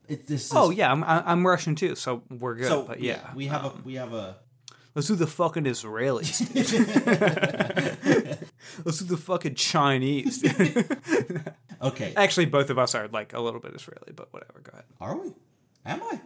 [0.07, 2.67] it, this is Oh yeah, I'm I'm Russian too, so we're good.
[2.67, 4.37] So but yeah, we have um, a we have a
[4.95, 6.39] Let's do the fucking Israelis.
[8.85, 10.41] Let's do the fucking Chinese.
[11.81, 12.13] okay.
[12.15, 14.61] Actually, both of us are like a little bit Israeli, but whatever.
[14.63, 14.85] Go ahead.
[15.01, 15.33] Are we?
[15.85, 16.21] Am I?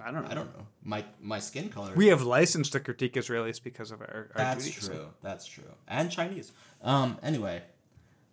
[0.00, 0.30] I don't know.
[0.30, 0.66] I don't know.
[0.82, 1.92] My my skin color.
[1.94, 4.30] We have license to critique Israelis because of our.
[4.34, 4.94] our That's Judaism.
[4.94, 5.06] true.
[5.22, 5.64] That's true.
[5.88, 6.52] And Chinese.
[6.82, 7.18] Um.
[7.22, 7.62] Anyway,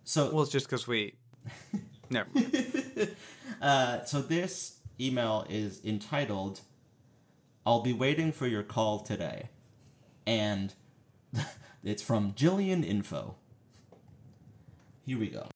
[0.04, 1.14] so Well, it's just because we.
[2.10, 2.28] Never.
[2.34, 3.16] Mind.
[3.62, 6.60] uh, so this email is entitled
[7.64, 9.48] I'll be waiting for your call today.
[10.26, 10.74] And
[11.84, 13.36] it's from Jillian Info.
[15.06, 15.51] Here we go.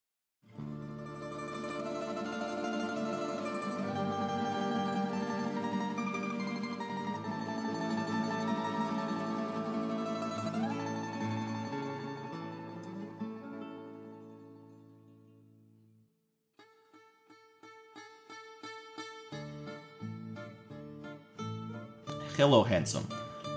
[22.36, 23.08] Hello, handsome.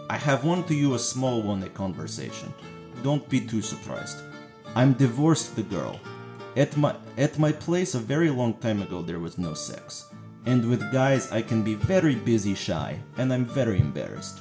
[0.10, 2.54] I have one to you a small one a conversation.
[3.04, 4.20] Don't be too surprised.
[4.74, 6.00] I'm divorced the girl.
[6.56, 10.06] At my at my place a very long time ago there was no sex.
[10.46, 14.40] And with guys I can be very busy shy, and I'm very embarrassed.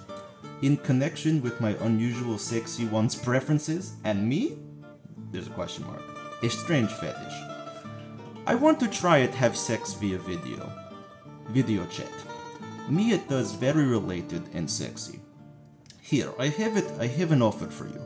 [0.62, 4.56] In connection with my unusual sexy one's preferences and me?
[5.32, 6.04] There's a question mark.
[6.44, 7.38] A strange fetish.
[8.46, 10.70] I want to try it have sex via video.
[11.48, 12.12] Video chat.
[12.90, 15.20] It does very related and sexy.
[16.00, 18.00] Here, I have it I have an offer for you.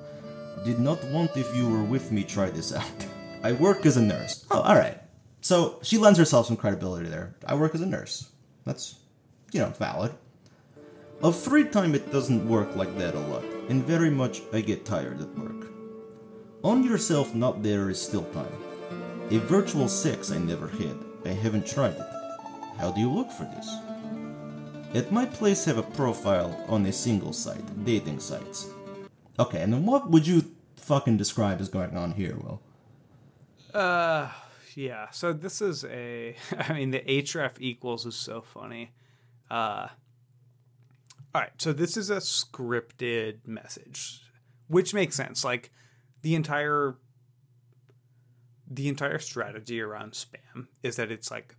[0.65, 3.07] Did not want if you were with me try this out.
[3.45, 4.45] I work as a nurse.
[4.51, 4.99] Oh, alright.
[5.41, 7.35] So she lends herself some credibility there.
[7.47, 8.31] I work as a nurse.
[8.65, 8.97] That's
[9.53, 10.13] you know, valid.
[11.23, 14.85] Of free time it doesn't work like that a lot, and very much I get
[14.85, 15.71] tired at work.
[16.65, 18.53] On yourself not there is still time.
[19.31, 20.97] A virtual sex I never had.
[21.25, 22.09] I haven't tried it.
[22.79, 23.69] How do you look for this?
[24.95, 28.69] At my place have a profile on a single site, dating sites.
[29.39, 30.45] Okay, and then what would you
[30.77, 32.61] fucking describe as going on here, Will?
[33.73, 34.29] Uh,
[34.75, 35.09] yeah.
[35.11, 36.37] So this is a.
[36.59, 38.93] I mean, the href equals is so funny.
[39.51, 39.89] Uh,
[41.35, 41.53] all right.
[41.57, 44.21] So this is a scripted message,
[44.69, 45.43] which makes sense.
[45.43, 45.71] Like
[46.21, 46.97] the entire
[48.71, 51.57] the entire strategy around spam is that it's like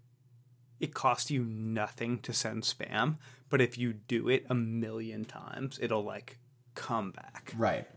[0.80, 3.18] it costs you nothing to send spam,
[3.50, 6.38] but if you do it a million times, it'll like
[6.76, 7.54] come back.
[7.58, 7.88] Right.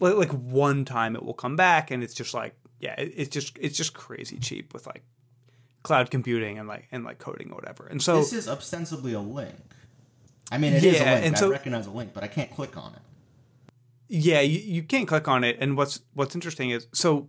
[0.00, 3.30] Like, like one time it will come back, and it's just like yeah, it, it's
[3.30, 5.02] just it's just crazy cheap with like
[5.82, 7.86] cloud computing and like and like coding or whatever.
[7.86, 9.54] And so This is ostensibly a link.
[10.52, 11.26] I mean, it is Yeah, a link.
[11.26, 13.00] and I so- recognize a link, but I can't click on it.
[14.08, 17.28] yeah you, you can't click on it and what's what's interesting is so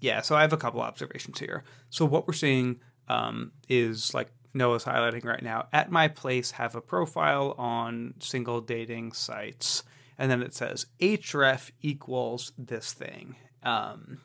[0.00, 4.28] yeah so i have a couple observations here so what we're seeing um, is like
[4.54, 5.66] noah's highlighting right now.
[5.72, 9.82] At my place have a profile on single dating sites
[10.18, 13.36] and then it says href equals this thing.
[13.62, 14.18] Um,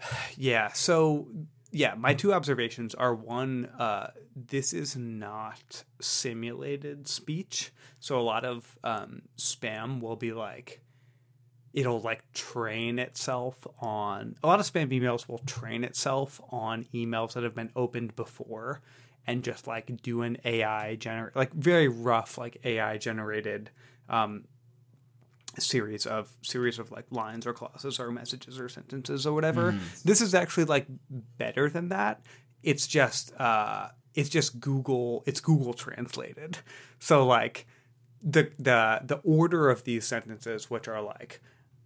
[0.36, 1.28] yeah so
[1.70, 8.44] yeah my two observations are one uh, this is not simulated speech so a lot
[8.44, 10.80] of um, spam will be like
[11.72, 17.34] it'll like train itself on a lot of spam emails will train itself on emails
[17.34, 18.80] that have been opened before
[19.26, 23.70] and just like do an ai generate like very rough like ai generated
[24.08, 24.44] um,
[25.58, 29.72] series of series of like lines or clauses or messages or sentences or whatever.
[30.04, 30.86] This is actually like
[31.36, 32.22] better than that.
[32.62, 36.58] It's just uh it's just Google it's Google translated.
[36.98, 37.66] So like
[38.22, 41.40] the the the order of these sentences which are like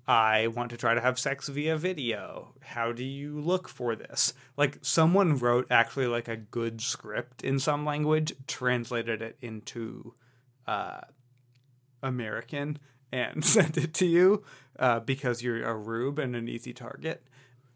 [0.06, 2.54] I want to try to have sex via video.
[2.60, 4.34] How do you look for this?
[4.56, 10.14] Like someone wrote actually like a good script in some language, translated it into
[10.66, 11.00] uh
[12.02, 12.78] American
[13.12, 14.42] and sent it to you
[14.78, 17.22] uh, because you're a rube and an easy target.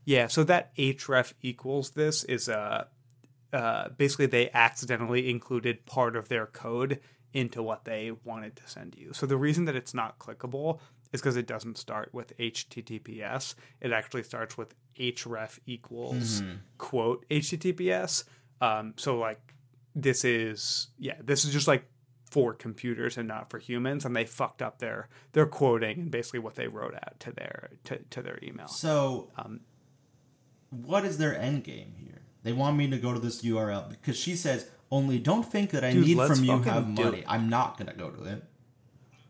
[0.05, 2.85] Yeah, so that href equals this is uh,
[3.53, 7.01] uh, basically they accidentally included part of their code
[7.33, 9.13] into what they wanted to send you.
[9.13, 10.79] So the reason that it's not clickable
[11.13, 13.55] is because it doesn't start with HTTPS.
[13.81, 16.43] It actually starts with href equals
[16.79, 18.25] quote HTTPS.
[18.61, 19.55] Um, so like
[19.95, 21.85] this is yeah, this is just like
[22.31, 26.41] for computers and not for humans, and they fucked up their their quoting and basically
[26.41, 28.69] what they wrote out to their to, to their email.
[28.69, 29.61] So, Um,
[30.71, 32.23] what is their end game here?
[32.43, 35.85] They want me to go to this URL because she says only don't think that
[35.85, 37.25] I Dude, need from you have money.
[37.27, 38.45] I'm not gonna go to it.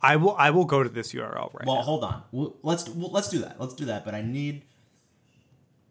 [0.02, 1.82] I will I will go to this URL right Well, now.
[1.82, 2.22] hold on.
[2.32, 3.60] Well, let's well, let's do that.
[3.60, 4.04] Let's do that.
[4.04, 4.62] But I need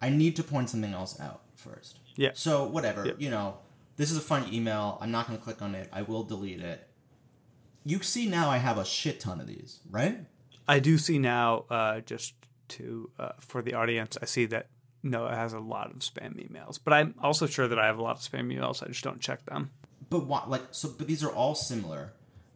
[0.02, 2.00] I need to point something else out first.
[2.15, 2.32] Yeah.
[2.34, 3.06] So whatever.
[3.06, 3.15] Yep.
[3.20, 3.58] You know,
[3.98, 4.98] this is a funny email.
[5.02, 5.89] I'm not gonna click on it.
[5.91, 6.88] I will delete it.
[7.84, 10.20] You see now I have a shit ton of these, right?
[10.68, 12.34] I do see now, uh, just
[12.70, 14.68] to uh, for the audience, I see that
[15.03, 18.01] Noah has a lot of spam emails, but I'm also sure that I have a
[18.01, 18.82] lot of spam emails.
[18.84, 19.70] I just don't check them.
[20.10, 22.14] but what like so but these are all similar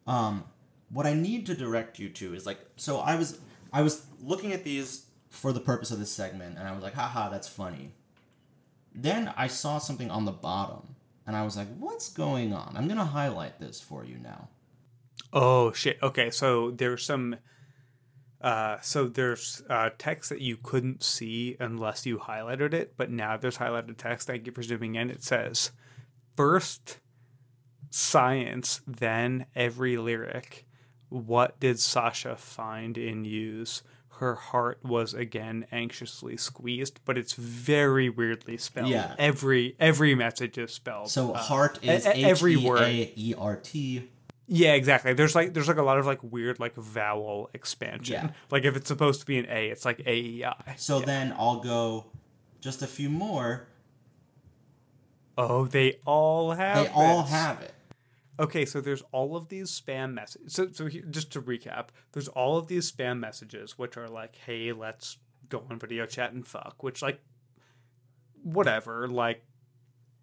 [0.07, 0.43] um
[0.89, 3.39] what i need to direct you to is like so i was
[3.73, 6.93] i was looking at these for the purpose of this segment and i was like
[6.93, 7.91] haha that's funny
[8.93, 10.95] then i saw something on the bottom
[11.29, 14.49] and I was like, "What's going on?" I'm gonna highlight this for you now.
[15.31, 15.99] Oh shit.
[16.01, 17.35] Okay, so there's some
[18.41, 23.37] uh so there's uh text that you couldn't see unless you highlighted it, but now
[23.37, 24.25] there's highlighted text.
[24.25, 25.11] Thank you for zooming in.
[25.11, 25.71] It says
[26.35, 26.97] first
[27.91, 30.65] science, then every lyric.
[31.09, 33.83] What did Sasha find in use?
[34.19, 38.89] Her heart was again anxiously squeezed, but it's very weirdly spelled.
[38.89, 39.15] Yeah.
[39.17, 41.09] Every every message is spelled.
[41.09, 42.81] So uh, heart is e- every word.
[42.81, 44.09] A E R T.
[44.51, 45.13] Yeah, exactly.
[45.13, 48.13] There's like there's like a lot of like weird like vowel expansion.
[48.13, 48.31] Yeah.
[48.51, 50.75] Like if it's supposed to be an A, it's like A E I.
[50.75, 52.07] So then I'll go
[52.59, 53.67] just a few more.
[55.37, 56.83] Oh, they all have.
[56.85, 57.73] They all have it.
[58.39, 60.53] Okay, so there's all of these spam messages.
[60.53, 64.35] So so here, just to recap, there's all of these spam messages which are like,
[64.37, 65.17] "Hey, let's
[65.49, 67.19] go on video chat and fuck," which like
[68.43, 69.43] whatever, like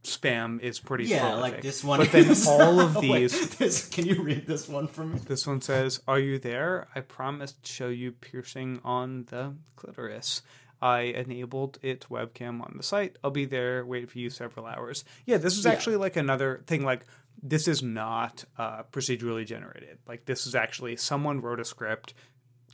[0.03, 1.53] spam is pretty Yeah, prolific.
[1.55, 1.99] like this one.
[1.99, 5.19] But then all of Wait, these this, can you read this one for me?
[5.19, 6.87] This one says, Are you there?
[6.95, 10.43] I promised to show you piercing on the clitoris.
[10.81, 13.17] I enabled it webcam on the site.
[13.25, 15.05] I'll be there, wait for you several hours.
[15.25, 15.73] Yeah, this is Yeah.
[15.73, 16.85] actually like another thing.
[16.85, 17.07] Like,
[17.49, 19.99] this is not uh, procedurally generated.
[20.07, 22.14] Like, this is actually someone wrote a script,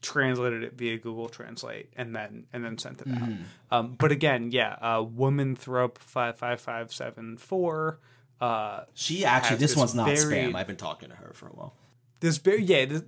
[0.00, 3.28] translated it via Google Translate, and then and then sent it out.
[3.70, 7.98] Um, but again, yeah, uh, woman thrope five five five seven four.
[8.40, 10.18] Uh, She actually, this this one's not very-
[10.48, 10.54] spam.
[10.56, 11.74] I've been talking to her for a while.
[12.22, 13.02] This very yeah, this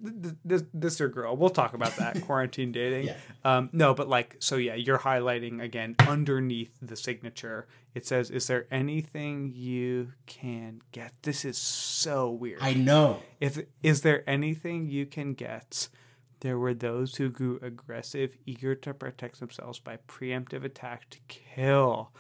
[0.45, 1.37] this, this your girl.
[1.37, 3.07] We'll talk about that quarantine dating.
[3.07, 3.17] Yeah.
[3.45, 7.69] Um, no, but like so yeah, you're highlighting again underneath the signature.
[7.95, 12.59] It says, "Is there anything you can get?" This is so weird.
[12.61, 13.23] I know.
[13.41, 15.89] if is there anything you can get?
[16.41, 22.11] There were those who grew aggressive, eager to protect themselves by preemptive attack to kill.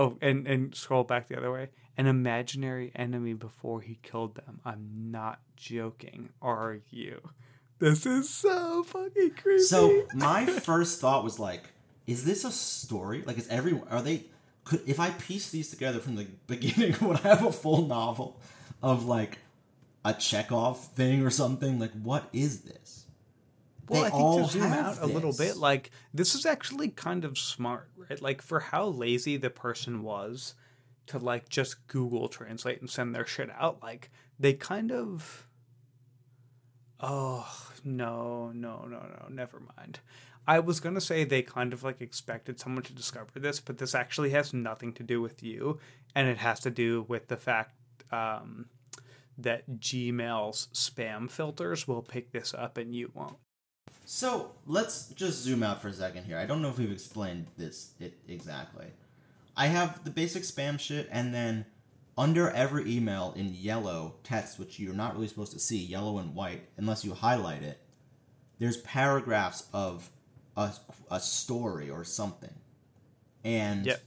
[0.00, 1.68] Oh, and and scroll back the other way.
[1.98, 4.58] An imaginary enemy before he killed them.
[4.64, 6.30] I'm not joking.
[6.40, 7.20] Are you?
[7.80, 9.62] This is so fucking creepy.
[9.62, 11.64] So my first thought was like,
[12.06, 13.22] is this a story?
[13.26, 13.88] Like, is everyone?
[13.88, 14.24] Are they?
[14.64, 18.40] Could if I piece these together from the beginning, would I have a full novel
[18.82, 19.36] of like
[20.02, 21.78] a Chekhov thing or something?
[21.78, 23.04] Like, what is this?
[23.90, 26.90] Well, They I think all to zoom out a little bit, like this is actually
[26.90, 28.22] kind of smart, right?
[28.22, 30.54] Like for how lazy the person was
[31.08, 35.44] to like just Google Translate and send their shit out, like they kind of.
[37.00, 37.50] Oh
[37.82, 39.26] no no no no!
[39.28, 39.98] Never mind.
[40.46, 43.94] I was gonna say they kind of like expected someone to discover this, but this
[43.94, 45.80] actually has nothing to do with you,
[46.14, 47.74] and it has to do with the fact
[48.12, 48.66] um,
[49.36, 53.36] that Gmail's spam filters will pick this up and you won't.
[54.12, 56.36] So let's just zoom out for a second here.
[56.36, 58.86] I don't know if we've explained this it exactly.
[59.56, 61.64] I have the basic spam shit, and then
[62.18, 66.34] under every email in yellow text, which you're not really supposed to see, yellow and
[66.34, 67.78] white, unless you highlight it,
[68.58, 70.10] there's paragraphs of
[70.56, 70.72] a,
[71.08, 72.54] a story or something.
[73.44, 74.02] And Yep.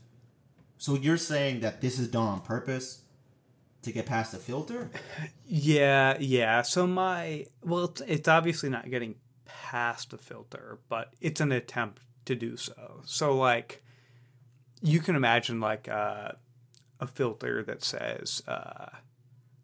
[0.76, 3.04] so you're saying that this is done on purpose
[3.80, 4.90] to get past the filter?
[5.46, 6.62] Yeah, yeah.
[6.62, 12.00] So my well, it's, it's obviously not getting past the filter, but it's an attempt
[12.26, 13.02] to do so.
[13.04, 13.82] So like,
[14.82, 16.32] you can imagine like uh,
[17.00, 18.86] a filter that says uh,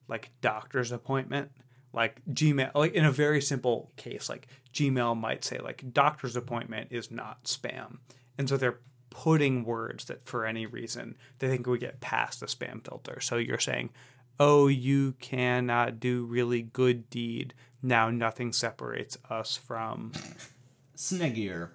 [0.09, 1.51] like doctor's appointment,
[1.93, 2.75] like Gmail.
[2.75, 7.45] Like in a very simple case, like Gmail might say like doctor's appointment is not
[7.45, 7.99] spam,
[8.39, 12.47] and so they're putting words that for any reason they think we get past the
[12.47, 13.21] spam filter.
[13.21, 13.91] So you're saying,
[14.39, 20.13] "Oh, you cannot do really good deed." Now nothing separates us from
[20.97, 21.71] Sniggier.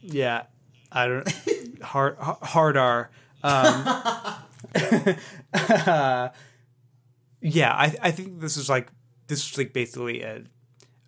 [0.00, 0.44] yeah,
[0.92, 1.34] I don't
[1.82, 3.10] hard hard R.
[3.42, 3.84] Um,
[7.40, 8.88] yeah, I I think this is like
[9.28, 10.42] this is like basically a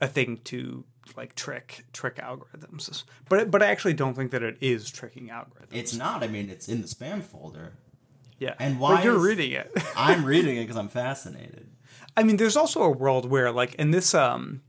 [0.00, 0.84] a thing to
[1.16, 3.02] like trick trick algorithms.
[3.28, 5.72] But but I actually don't think that it is tricking algorithms.
[5.72, 6.22] It's not.
[6.22, 7.74] I mean, it's in the spam folder.
[8.38, 9.70] yeah, and But why you're is- reading it?
[9.96, 11.68] I'm reading it because I'm fascinated.
[12.18, 14.62] I mean, there's also a world where, like, in this, um,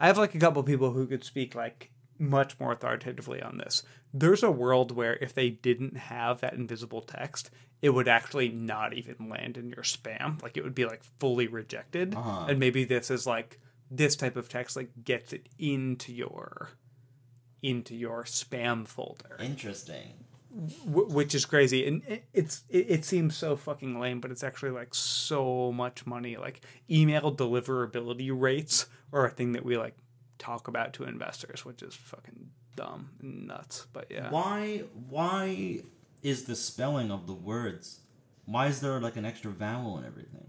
[0.00, 3.84] I have like a couple people who could speak like much more authoritatively on this.
[4.12, 7.50] There's a world where if they didn't have that invisible text,
[7.82, 10.42] it would actually not even land in your spam.
[10.42, 12.16] Like, it would be like fully rejected.
[12.16, 12.46] Uh-huh.
[12.48, 16.70] And maybe this is like this type of text like gets it into your
[17.62, 20.24] into your spam folder Interesting.
[20.84, 24.42] Wh- which is crazy and it, it's it, it seems so fucking lame but it's
[24.44, 29.96] actually like so much money like email deliverability rates are a thing that we like
[30.38, 34.82] talk about to investors which is fucking dumb and nuts but yeah Why?
[35.08, 35.82] Why
[36.22, 38.00] is the spelling of the words
[38.46, 40.46] Why is there like an extra vowel and everything?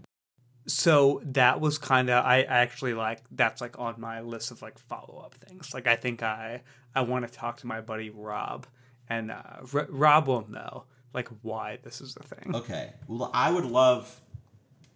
[0.66, 4.78] so that was kind of I actually like that's like on my list of like
[4.78, 5.74] follow up things.
[5.74, 6.62] Like I think I
[6.94, 8.66] I want to talk to my buddy Rob,
[9.08, 9.42] and uh,
[9.72, 12.54] R- Rob will know like why this is the thing.
[12.54, 12.92] Okay.
[13.06, 14.20] Well, I would love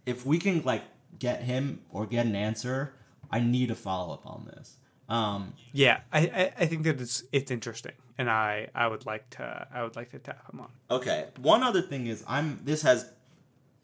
[0.06, 0.82] if we can like
[1.18, 2.94] get him or get an answer.
[3.30, 4.76] I need a follow up on this.
[5.08, 9.28] Um, Yeah, I, I I think that it's it's interesting, and I I would like
[9.30, 10.70] to I would like to tap him on.
[10.90, 11.28] okay.
[11.40, 13.10] One other thing is I'm this has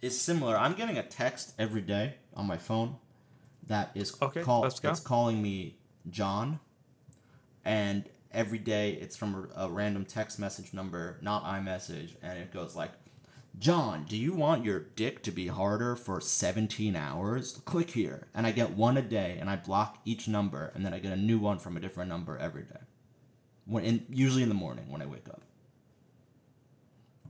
[0.03, 0.57] is similar.
[0.57, 2.97] I'm getting a text every day on my phone
[3.69, 4.65] that is Okay, call.
[4.67, 5.77] It's calling me
[6.11, 6.61] John,
[7.65, 8.05] and
[8.35, 12.75] every day it's from a, a random text message number, not iMessage, and it goes
[12.75, 12.91] like,
[13.59, 17.61] "John, do you want your dick to be harder for 17 hours?
[17.65, 20.93] Click here." And I get one a day, and I block each number, and then
[20.93, 22.81] I get a new one from a different number every day.
[23.67, 25.43] When in, usually in the morning when I wake up.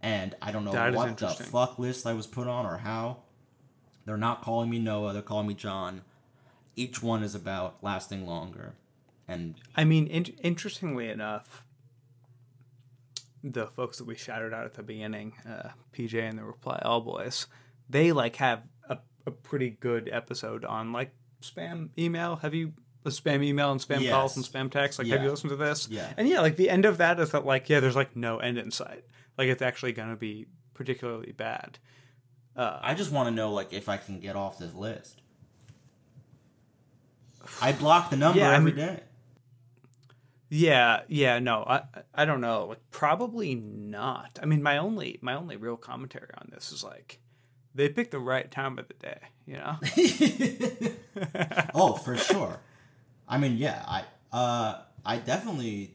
[0.02, 3.18] And I don't know That what the fuck list I was put on or how.
[4.04, 6.02] They're not calling me Noah, they're calling me John.
[6.76, 8.74] Each one is about lasting longer.
[9.26, 11.64] And I mean, in- interestingly enough,
[13.42, 17.00] the folks that we shouted out at the beginning, uh, PJ and the Reply All
[17.00, 17.46] Boys,
[17.88, 21.12] they like have a, a pretty good episode on like
[21.42, 22.36] spam email.
[22.36, 22.72] Have you
[23.02, 24.98] the spam email and spam calls and spam texts?
[24.98, 25.88] Like, have you listened to this?
[25.90, 26.10] Yeah.
[26.16, 28.56] And yeah, like the end of that is that like yeah, there's like no end
[28.58, 29.04] in sight.
[29.36, 31.78] Like it's actually going to be particularly bad.
[32.56, 35.20] I just want to know like if I can get off this list.
[37.60, 39.00] I block the number Yeah, I mean- day.
[40.50, 41.82] Yeah, yeah, no, I
[42.14, 42.66] I don't know.
[42.66, 44.38] Like probably not.
[44.42, 47.18] I mean, my only my only real commentary on this is like
[47.74, 49.76] they picked the right time of the day, you know?
[51.74, 52.60] oh, for sure.
[53.28, 55.94] I mean, yeah, I uh I definitely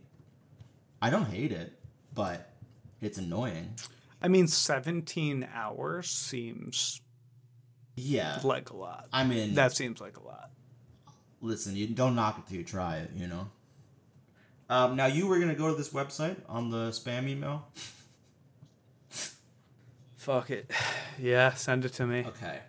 [1.02, 1.74] I don't hate it,
[2.14, 2.52] but
[3.02, 3.76] it's annoying.
[4.22, 7.00] I mean, 17 hours seems
[7.96, 8.40] Yeah.
[8.44, 9.08] like a lot.
[9.14, 10.52] I mean, That seems like a lot.
[11.42, 13.48] listen, you don't knock it till you try it, you know.
[14.70, 17.68] Um, now you were gonna go to this website on the spam email.
[20.18, 20.72] Fuck it.
[21.22, 22.24] Yeah, send it to me.
[22.28, 22.60] Okay,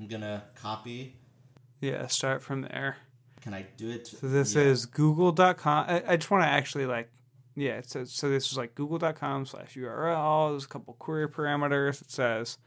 [0.00, 1.16] I'm gonna copy.
[1.80, 2.98] Yeah, start from there.
[3.40, 4.06] Can I do it?
[4.06, 4.62] So this Yeah.
[4.62, 5.86] is google.com.
[5.88, 7.10] I, I just want to actually like,
[7.56, 10.50] yeah, it says, so this is like google.com slash URL.
[10.52, 12.00] There's a couple query parameters.
[12.00, 12.58] It says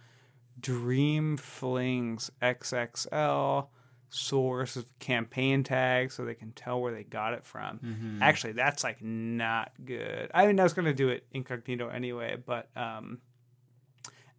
[0.60, 3.68] Dream Flings XXL
[4.10, 7.80] source of campaign tag so they can tell where they got it from.
[7.80, 8.24] Mm-hmm.
[8.24, 10.32] Actually, that's like not good.
[10.34, 13.20] I mean, I was going to do it incognito anyway, but um,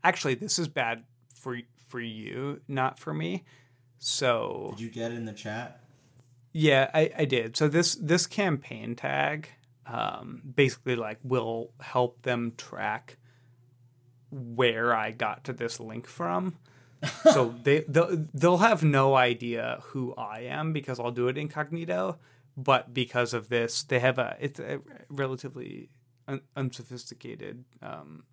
[0.03, 1.05] actually, this is bad
[1.35, 3.45] for for you, not for me.
[3.99, 5.81] So Did you get it in the chat?
[6.53, 7.57] yeah, I, I did.
[7.57, 9.49] So this this campaign tag
[9.87, 13.17] um, basically like will help them track
[14.31, 16.57] where I got to this link from.
[17.33, 22.19] so they they'll, they'll have no idea who I am because I'll do it incognito.
[22.57, 25.89] But because of this, they have a it's a relatively
[26.29, 28.25] un, unsophisticated um,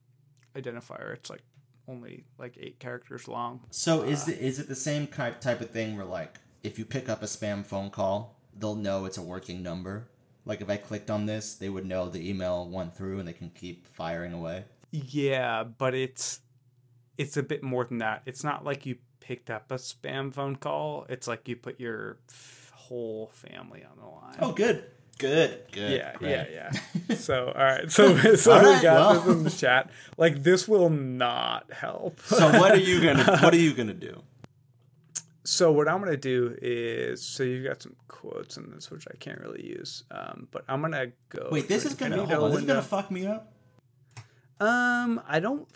[0.55, 1.13] identifier.
[1.13, 1.43] It's like
[1.87, 3.61] only like eight characters long.
[3.71, 6.85] So is it is it the same type type of thing where like if you
[6.85, 10.09] pick up a spam phone call, they'll know it's a working number?
[10.45, 13.33] Like if I clicked on this, they would know the email went through and they
[13.33, 14.65] can keep firing away.
[14.91, 16.39] Yeah, but it's
[17.17, 18.21] it's a bit more than that.
[18.25, 21.05] It's not like you picked up a spam phone call.
[21.09, 24.35] It's like you put your f- whole family on the line.
[24.39, 24.83] Oh, good,
[25.17, 25.91] good, good.
[25.91, 26.31] yeah, great.
[26.51, 26.71] yeah,
[27.09, 27.15] yeah.
[27.15, 27.91] so, all right.
[27.91, 29.13] So, so All we got well.
[29.21, 29.89] this in the chat.
[30.17, 32.19] Like, this will not help.
[32.25, 34.21] So what are you gonna what are you gonna do?
[35.43, 39.15] So what I'm gonna do is, so you've got some quotes in this, which I
[39.17, 40.03] can't really use.
[40.11, 41.47] Um, but I'm gonna go.
[41.51, 43.53] Wait, this is gonna hold on, this is gonna fuck me up.
[44.59, 45.67] Um, I don't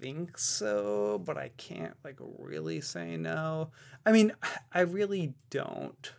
[0.00, 3.70] think so, but I can't like really say no.
[4.04, 4.32] I mean,
[4.72, 6.12] I really don't.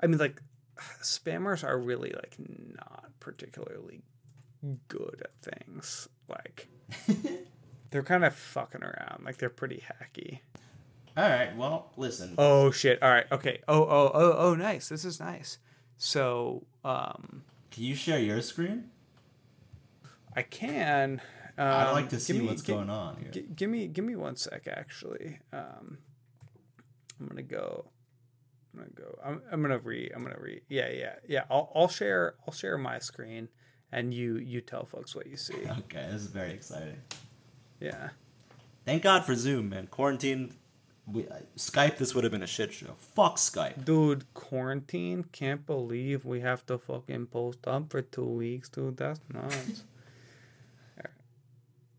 [0.00, 0.40] I mean, like,
[1.02, 4.02] spammers are really like not particularly
[4.88, 6.08] good at things.
[6.28, 6.68] Like,
[7.90, 9.24] they're kind of fucking around.
[9.24, 10.40] Like, they're pretty hacky.
[11.16, 12.34] All right, well, listen.
[12.38, 13.02] Oh shit!
[13.02, 13.60] All right, okay.
[13.68, 14.88] Oh oh oh oh, nice.
[14.88, 15.58] This is nice.
[15.98, 18.88] So, um, Can you share your screen?
[20.34, 21.20] I can.
[21.58, 23.30] Um, I'd like to see me- what's gi- going on here.
[23.30, 25.98] G- give me give me one sec actually um
[27.20, 27.86] i'm gonna go
[28.74, 31.88] i'm gonna go i'm, I'm gonna re i'm gonna re yeah yeah yeah I'll, I'll
[31.88, 33.48] share i'll share my screen
[33.92, 36.96] and you you tell folks what you see Okay, this is very exciting.
[37.80, 38.10] yeah
[38.84, 39.86] Thank God for Zoom, man.
[39.86, 40.54] Quarantine,
[41.06, 41.98] we, uh, Skype.
[41.98, 42.94] This would have been a shit show.
[42.98, 43.84] Fuck Skype.
[43.84, 49.20] dude quarantine can't believe we have to fucking post up for two weeks dude that's
[49.32, 49.84] nuts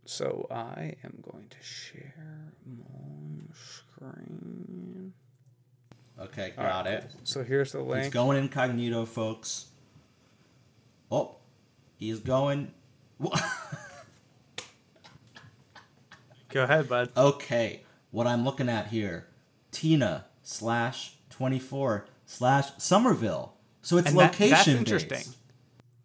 [0.06, 2.14] So I am going to share
[2.66, 5.14] my screen.
[6.20, 7.12] Okay, got right, it.
[7.24, 8.14] So here's the He's link.
[8.14, 9.68] going incognito, folks.
[11.12, 11.38] Oh,
[11.98, 12.72] he's going.
[16.50, 17.10] Go ahead, bud.
[17.18, 17.82] okay,
[18.12, 19.28] what I'm looking at here,
[19.72, 23.54] Tina slash twenty four slash Somerville.
[23.82, 25.34] So it's And that- location that's interesting.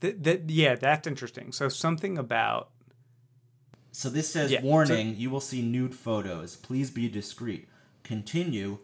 [0.00, 1.52] Th- that- yeah, that's interesting.
[1.52, 2.70] So something about
[3.92, 6.56] So this says Yeah, so- warning: you will see nude photos.
[6.56, 7.68] Please be discreet.
[8.04, 8.78] Continue.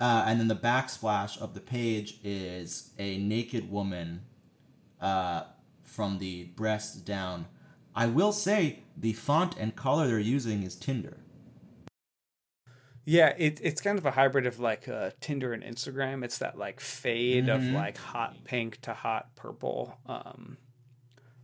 [0.00, 4.22] Uh, and then the backsplash of the page is a naked woman
[5.00, 5.42] uh,
[5.82, 7.46] from the breast down.
[7.94, 11.18] I will say the font and color they're using is Tinder.
[13.04, 16.24] yeah, it, it's kind of a hybrid of like uh, Tinder and Instagram.
[16.24, 17.74] It's that like fade of Mhm.
[17.74, 19.98] like hot pink to hot purple.
[20.06, 20.56] Um,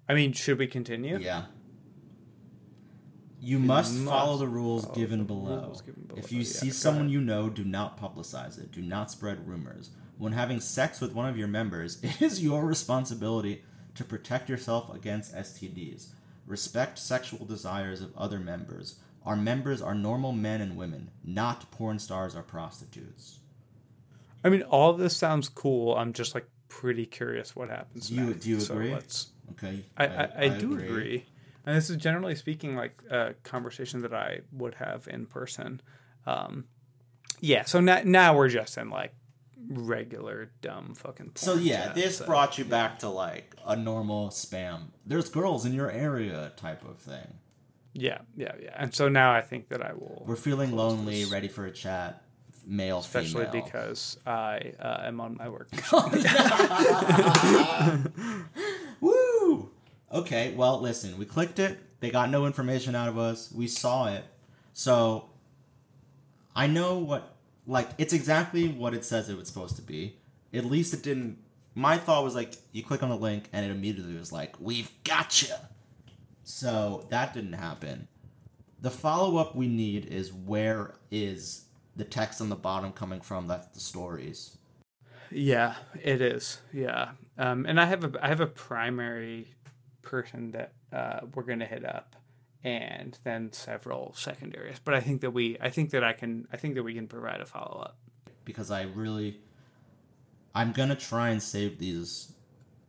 [0.09, 1.19] I mean, should we continue?
[1.19, 1.47] Yeah.
[3.47, 5.63] You must, must follow the rules follow given the below.
[5.67, 7.13] rules given below, If you yeah, see go someone ahead.
[7.13, 8.73] you know, do not publicize it.
[8.73, 9.91] Do not spread rumors.
[10.19, 13.63] When having sex with one of your members, it is your responsibility
[13.95, 16.09] to protect yourself against STDs.
[16.47, 18.97] Respect sexual desires of other members.
[19.25, 23.39] Our members are normal men and women, not porn stars or prostitutes.
[24.45, 25.97] I mean, all of this sounds cool.
[25.97, 28.09] I'm just like pretty curious what happens.
[28.09, 28.43] Do you- next.
[28.45, 28.93] do you So agree?
[28.93, 29.85] let's- Okay.
[29.97, 31.25] I, I, I, do agree.
[31.67, 35.81] And this is generally speaking like a conversation that I would have in person.
[36.25, 36.65] Um,
[37.41, 39.13] yeah, so now, now we're just in like
[39.69, 41.33] regular dumb fucking.
[41.35, 44.91] So yeah, chat, this so- brought you back to like a normal spam.
[45.05, 47.35] There's girls in your area type of thing.
[47.93, 48.75] Yeah, yeah, yeah.
[48.77, 51.33] And so now I think that I will, We're feeling lonely, this.
[51.33, 52.23] ready for a chat.
[52.69, 53.65] Male, especially female.
[53.65, 55.69] because I uh, am on my work.
[60.17, 61.79] Okay, well, listen, we clicked it.
[62.01, 63.53] They got no information out of us.
[63.53, 64.25] We saw it.
[64.73, 65.29] So,
[66.55, 67.37] I know what,
[67.67, 70.17] like, it's exactly what it says it was supposed to be.
[70.55, 71.37] At least it didn't.
[71.75, 74.91] My thought was like, you click on the link and it immediately was like, we've
[75.05, 75.69] gotcha.
[76.45, 78.09] So, that didn't happen.
[78.81, 83.49] The follow up we need is where is the text on the bottom coming from?
[83.49, 84.57] That's the stories.
[85.31, 86.61] Yeah, it is.
[86.73, 89.56] Yeah, um, and I have a I have a primary
[90.07, 92.17] person that uh, we're gonna hit up,
[92.65, 94.79] and then several secondaries.
[94.83, 97.07] But I think that we I think that I can I think that we can
[97.09, 97.99] provide a follow up.
[98.45, 99.41] because I really
[100.55, 102.33] I'm gonna try and save these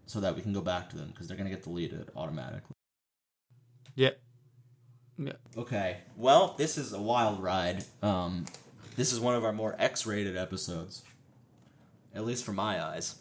[0.05, 2.75] so that we can go back to them because they're gonna get deleted automatically.
[3.95, 4.11] Yeah,
[5.17, 5.33] yeah.
[5.57, 5.97] Okay.
[6.15, 7.83] Well, this is a wild ride.
[8.01, 8.45] Um,
[8.95, 11.03] this is one of our more X-rated episodes,
[12.13, 13.15] at least for my eyes.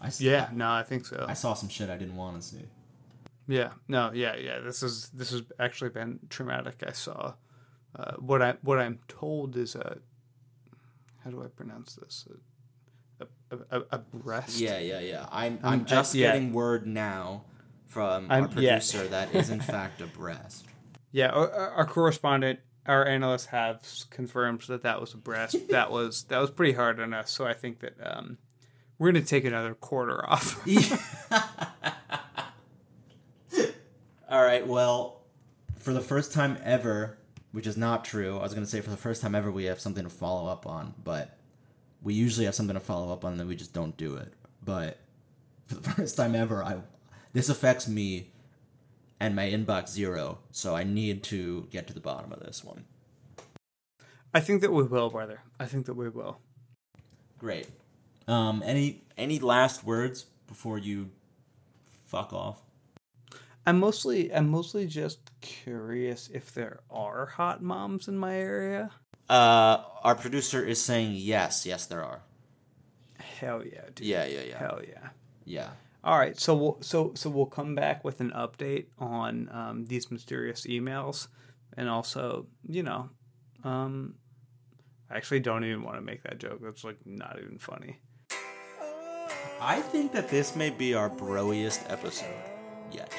[0.00, 1.24] I Yeah, no, I think so.
[1.28, 2.64] I saw some shit I didn't want to see.
[3.46, 4.60] Yeah, no, yeah, yeah.
[4.60, 6.82] This is this has actually been traumatic.
[6.86, 7.34] I saw
[7.98, 9.98] uh, what I what I'm told is a
[11.24, 12.26] how do I pronounce this
[13.20, 14.58] a a, a, a breast.
[14.60, 15.26] Yeah, yeah, yeah.
[15.32, 16.28] I'm Um, I'm I- just yeah.
[16.32, 17.44] getting word now
[17.86, 18.74] from I'm- our yeah.
[18.78, 20.66] producer that is in fact a breast.
[21.12, 25.56] Yeah, our, our correspondent, our analyst have confirmed that that was a breast.
[25.70, 27.32] that was that was pretty hard on us.
[27.32, 28.38] So I think that um,
[29.00, 30.60] we're going to take another quarter off.
[34.28, 35.22] All right, well,
[35.78, 37.16] for the first time ever,
[37.50, 39.64] which is not true, I was going to say for the first time ever, we
[39.64, 41.38] have something to follow up on, but
[42.02, 44.34] we usually have something to follow up on, and then we just don't do it.
[44.62, 44.98] But
[45.64, 46.82] for the first time ever, I
[47.32, 48.32] this affects me
[49.18, 52.84] and my inbox zero, so I need to get to the bottom of this one.
[54.34, 55.40] I think that we will, brother.
[55.58, 56.38] I think that we will.
[57.38, 57.66] Great.
[58.28, 61.10] Um, any any last words before you
[62.06, 62.60] fuck off?
[63.66, 68.90] I'm mostly I'm mostly just curious if there are hot moms in my area.
[69.28, 72.22] Uh, our producer is saying yes, yes, there are.
[73.18, 74.06] Hell yeah, dude.
[74.06, 75.08] Yeah, yeah, yeah, Hell yeah.
[75.44, 75.70] yeah.
[76.02, 80.10] All right, so we'll so so we'll come back with an update on um, these
[80.10, 81.28] mysterious emails,
[81.76, 83.10] and also you know,
[83.64, 84.14] um,
[85.10, 86.60] I actually don't even want to make that joke.
[86.62, 87.98] That's like not even funny.
[89.60, 92.34] I think that this may be our broiest episode
[92.90, 93.12] yet.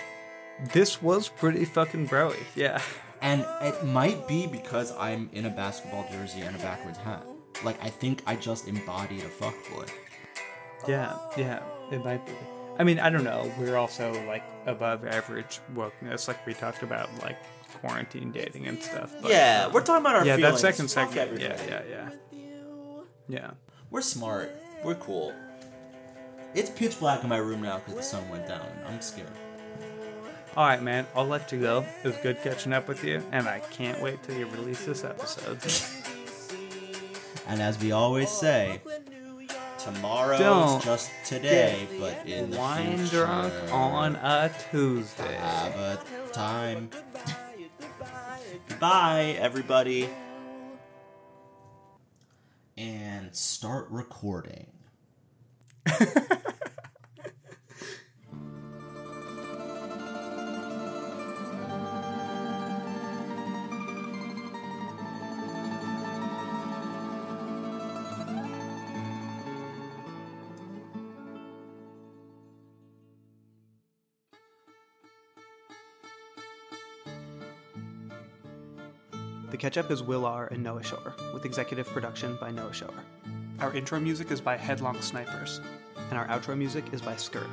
[0.73, 2.35] This was pretty fucking broy.
[2.55, 2.81] Yeah.
[3.21, 7.23] And it might be because I'm in a basketball jersey and a backwards hat.
[7.63, 9.89] Like, I think I just embodied a fuckboy.
[10.87, 11.61] Yeah, yeah,
[11.91, 12.33] it might be.
[12.79, 13.51] I mean, I don't know.
[13.59, 17.37] We're also like above average wokeness, like we talked about, like
[17.81, 19.13] quarantine dating and stuff.
[19.21, 20.61] But, yeah, um, we're talking about our yeah, feelings.
[20.61, 21.39] that second segment.
[21.39, 21.81] Yeah, yeah,
[22.31, 22.39] yeah,
[23.27, 23.51] yeah.
[23.91, 24.51] We're smart.
[24.83, 25.35] We're cool.
[26.53, 28.67] It's pitch black in my room now because the sun went down.
[28.85, 29.29] I'm scared.
[30.57, 31.07] All right, man.
[31.15, 31.85] I'll let you go.
[32.03, 35.05] It was good catching up with you, and I can't wait till you release this
[35.05, 35.59] episode.
[37.47, 38.81] And as we always say,
[39.79, 45.35] tomorrow's Don't just today, but in the Wine future, drunk on a Tuesday.
[45.35, 45.99] have a
[46.33, 46.89] time.
[48.79, 50.09] Bye, everybody.
[52.77, 54.67] And start recording.
[79.51, 80.47] The Catch Up is Will R.
[80.47, 82.93] and Noah Shore, with executive production by Noah Shore.
[83.61, 85.61] Our intro music is by Headlong Snipers,
[86.09, 87.45] and our outro music is by Skirt.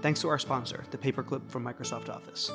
[0.00, 2.50] Thanks to our sponsor, the paperclip from Microsoft Office.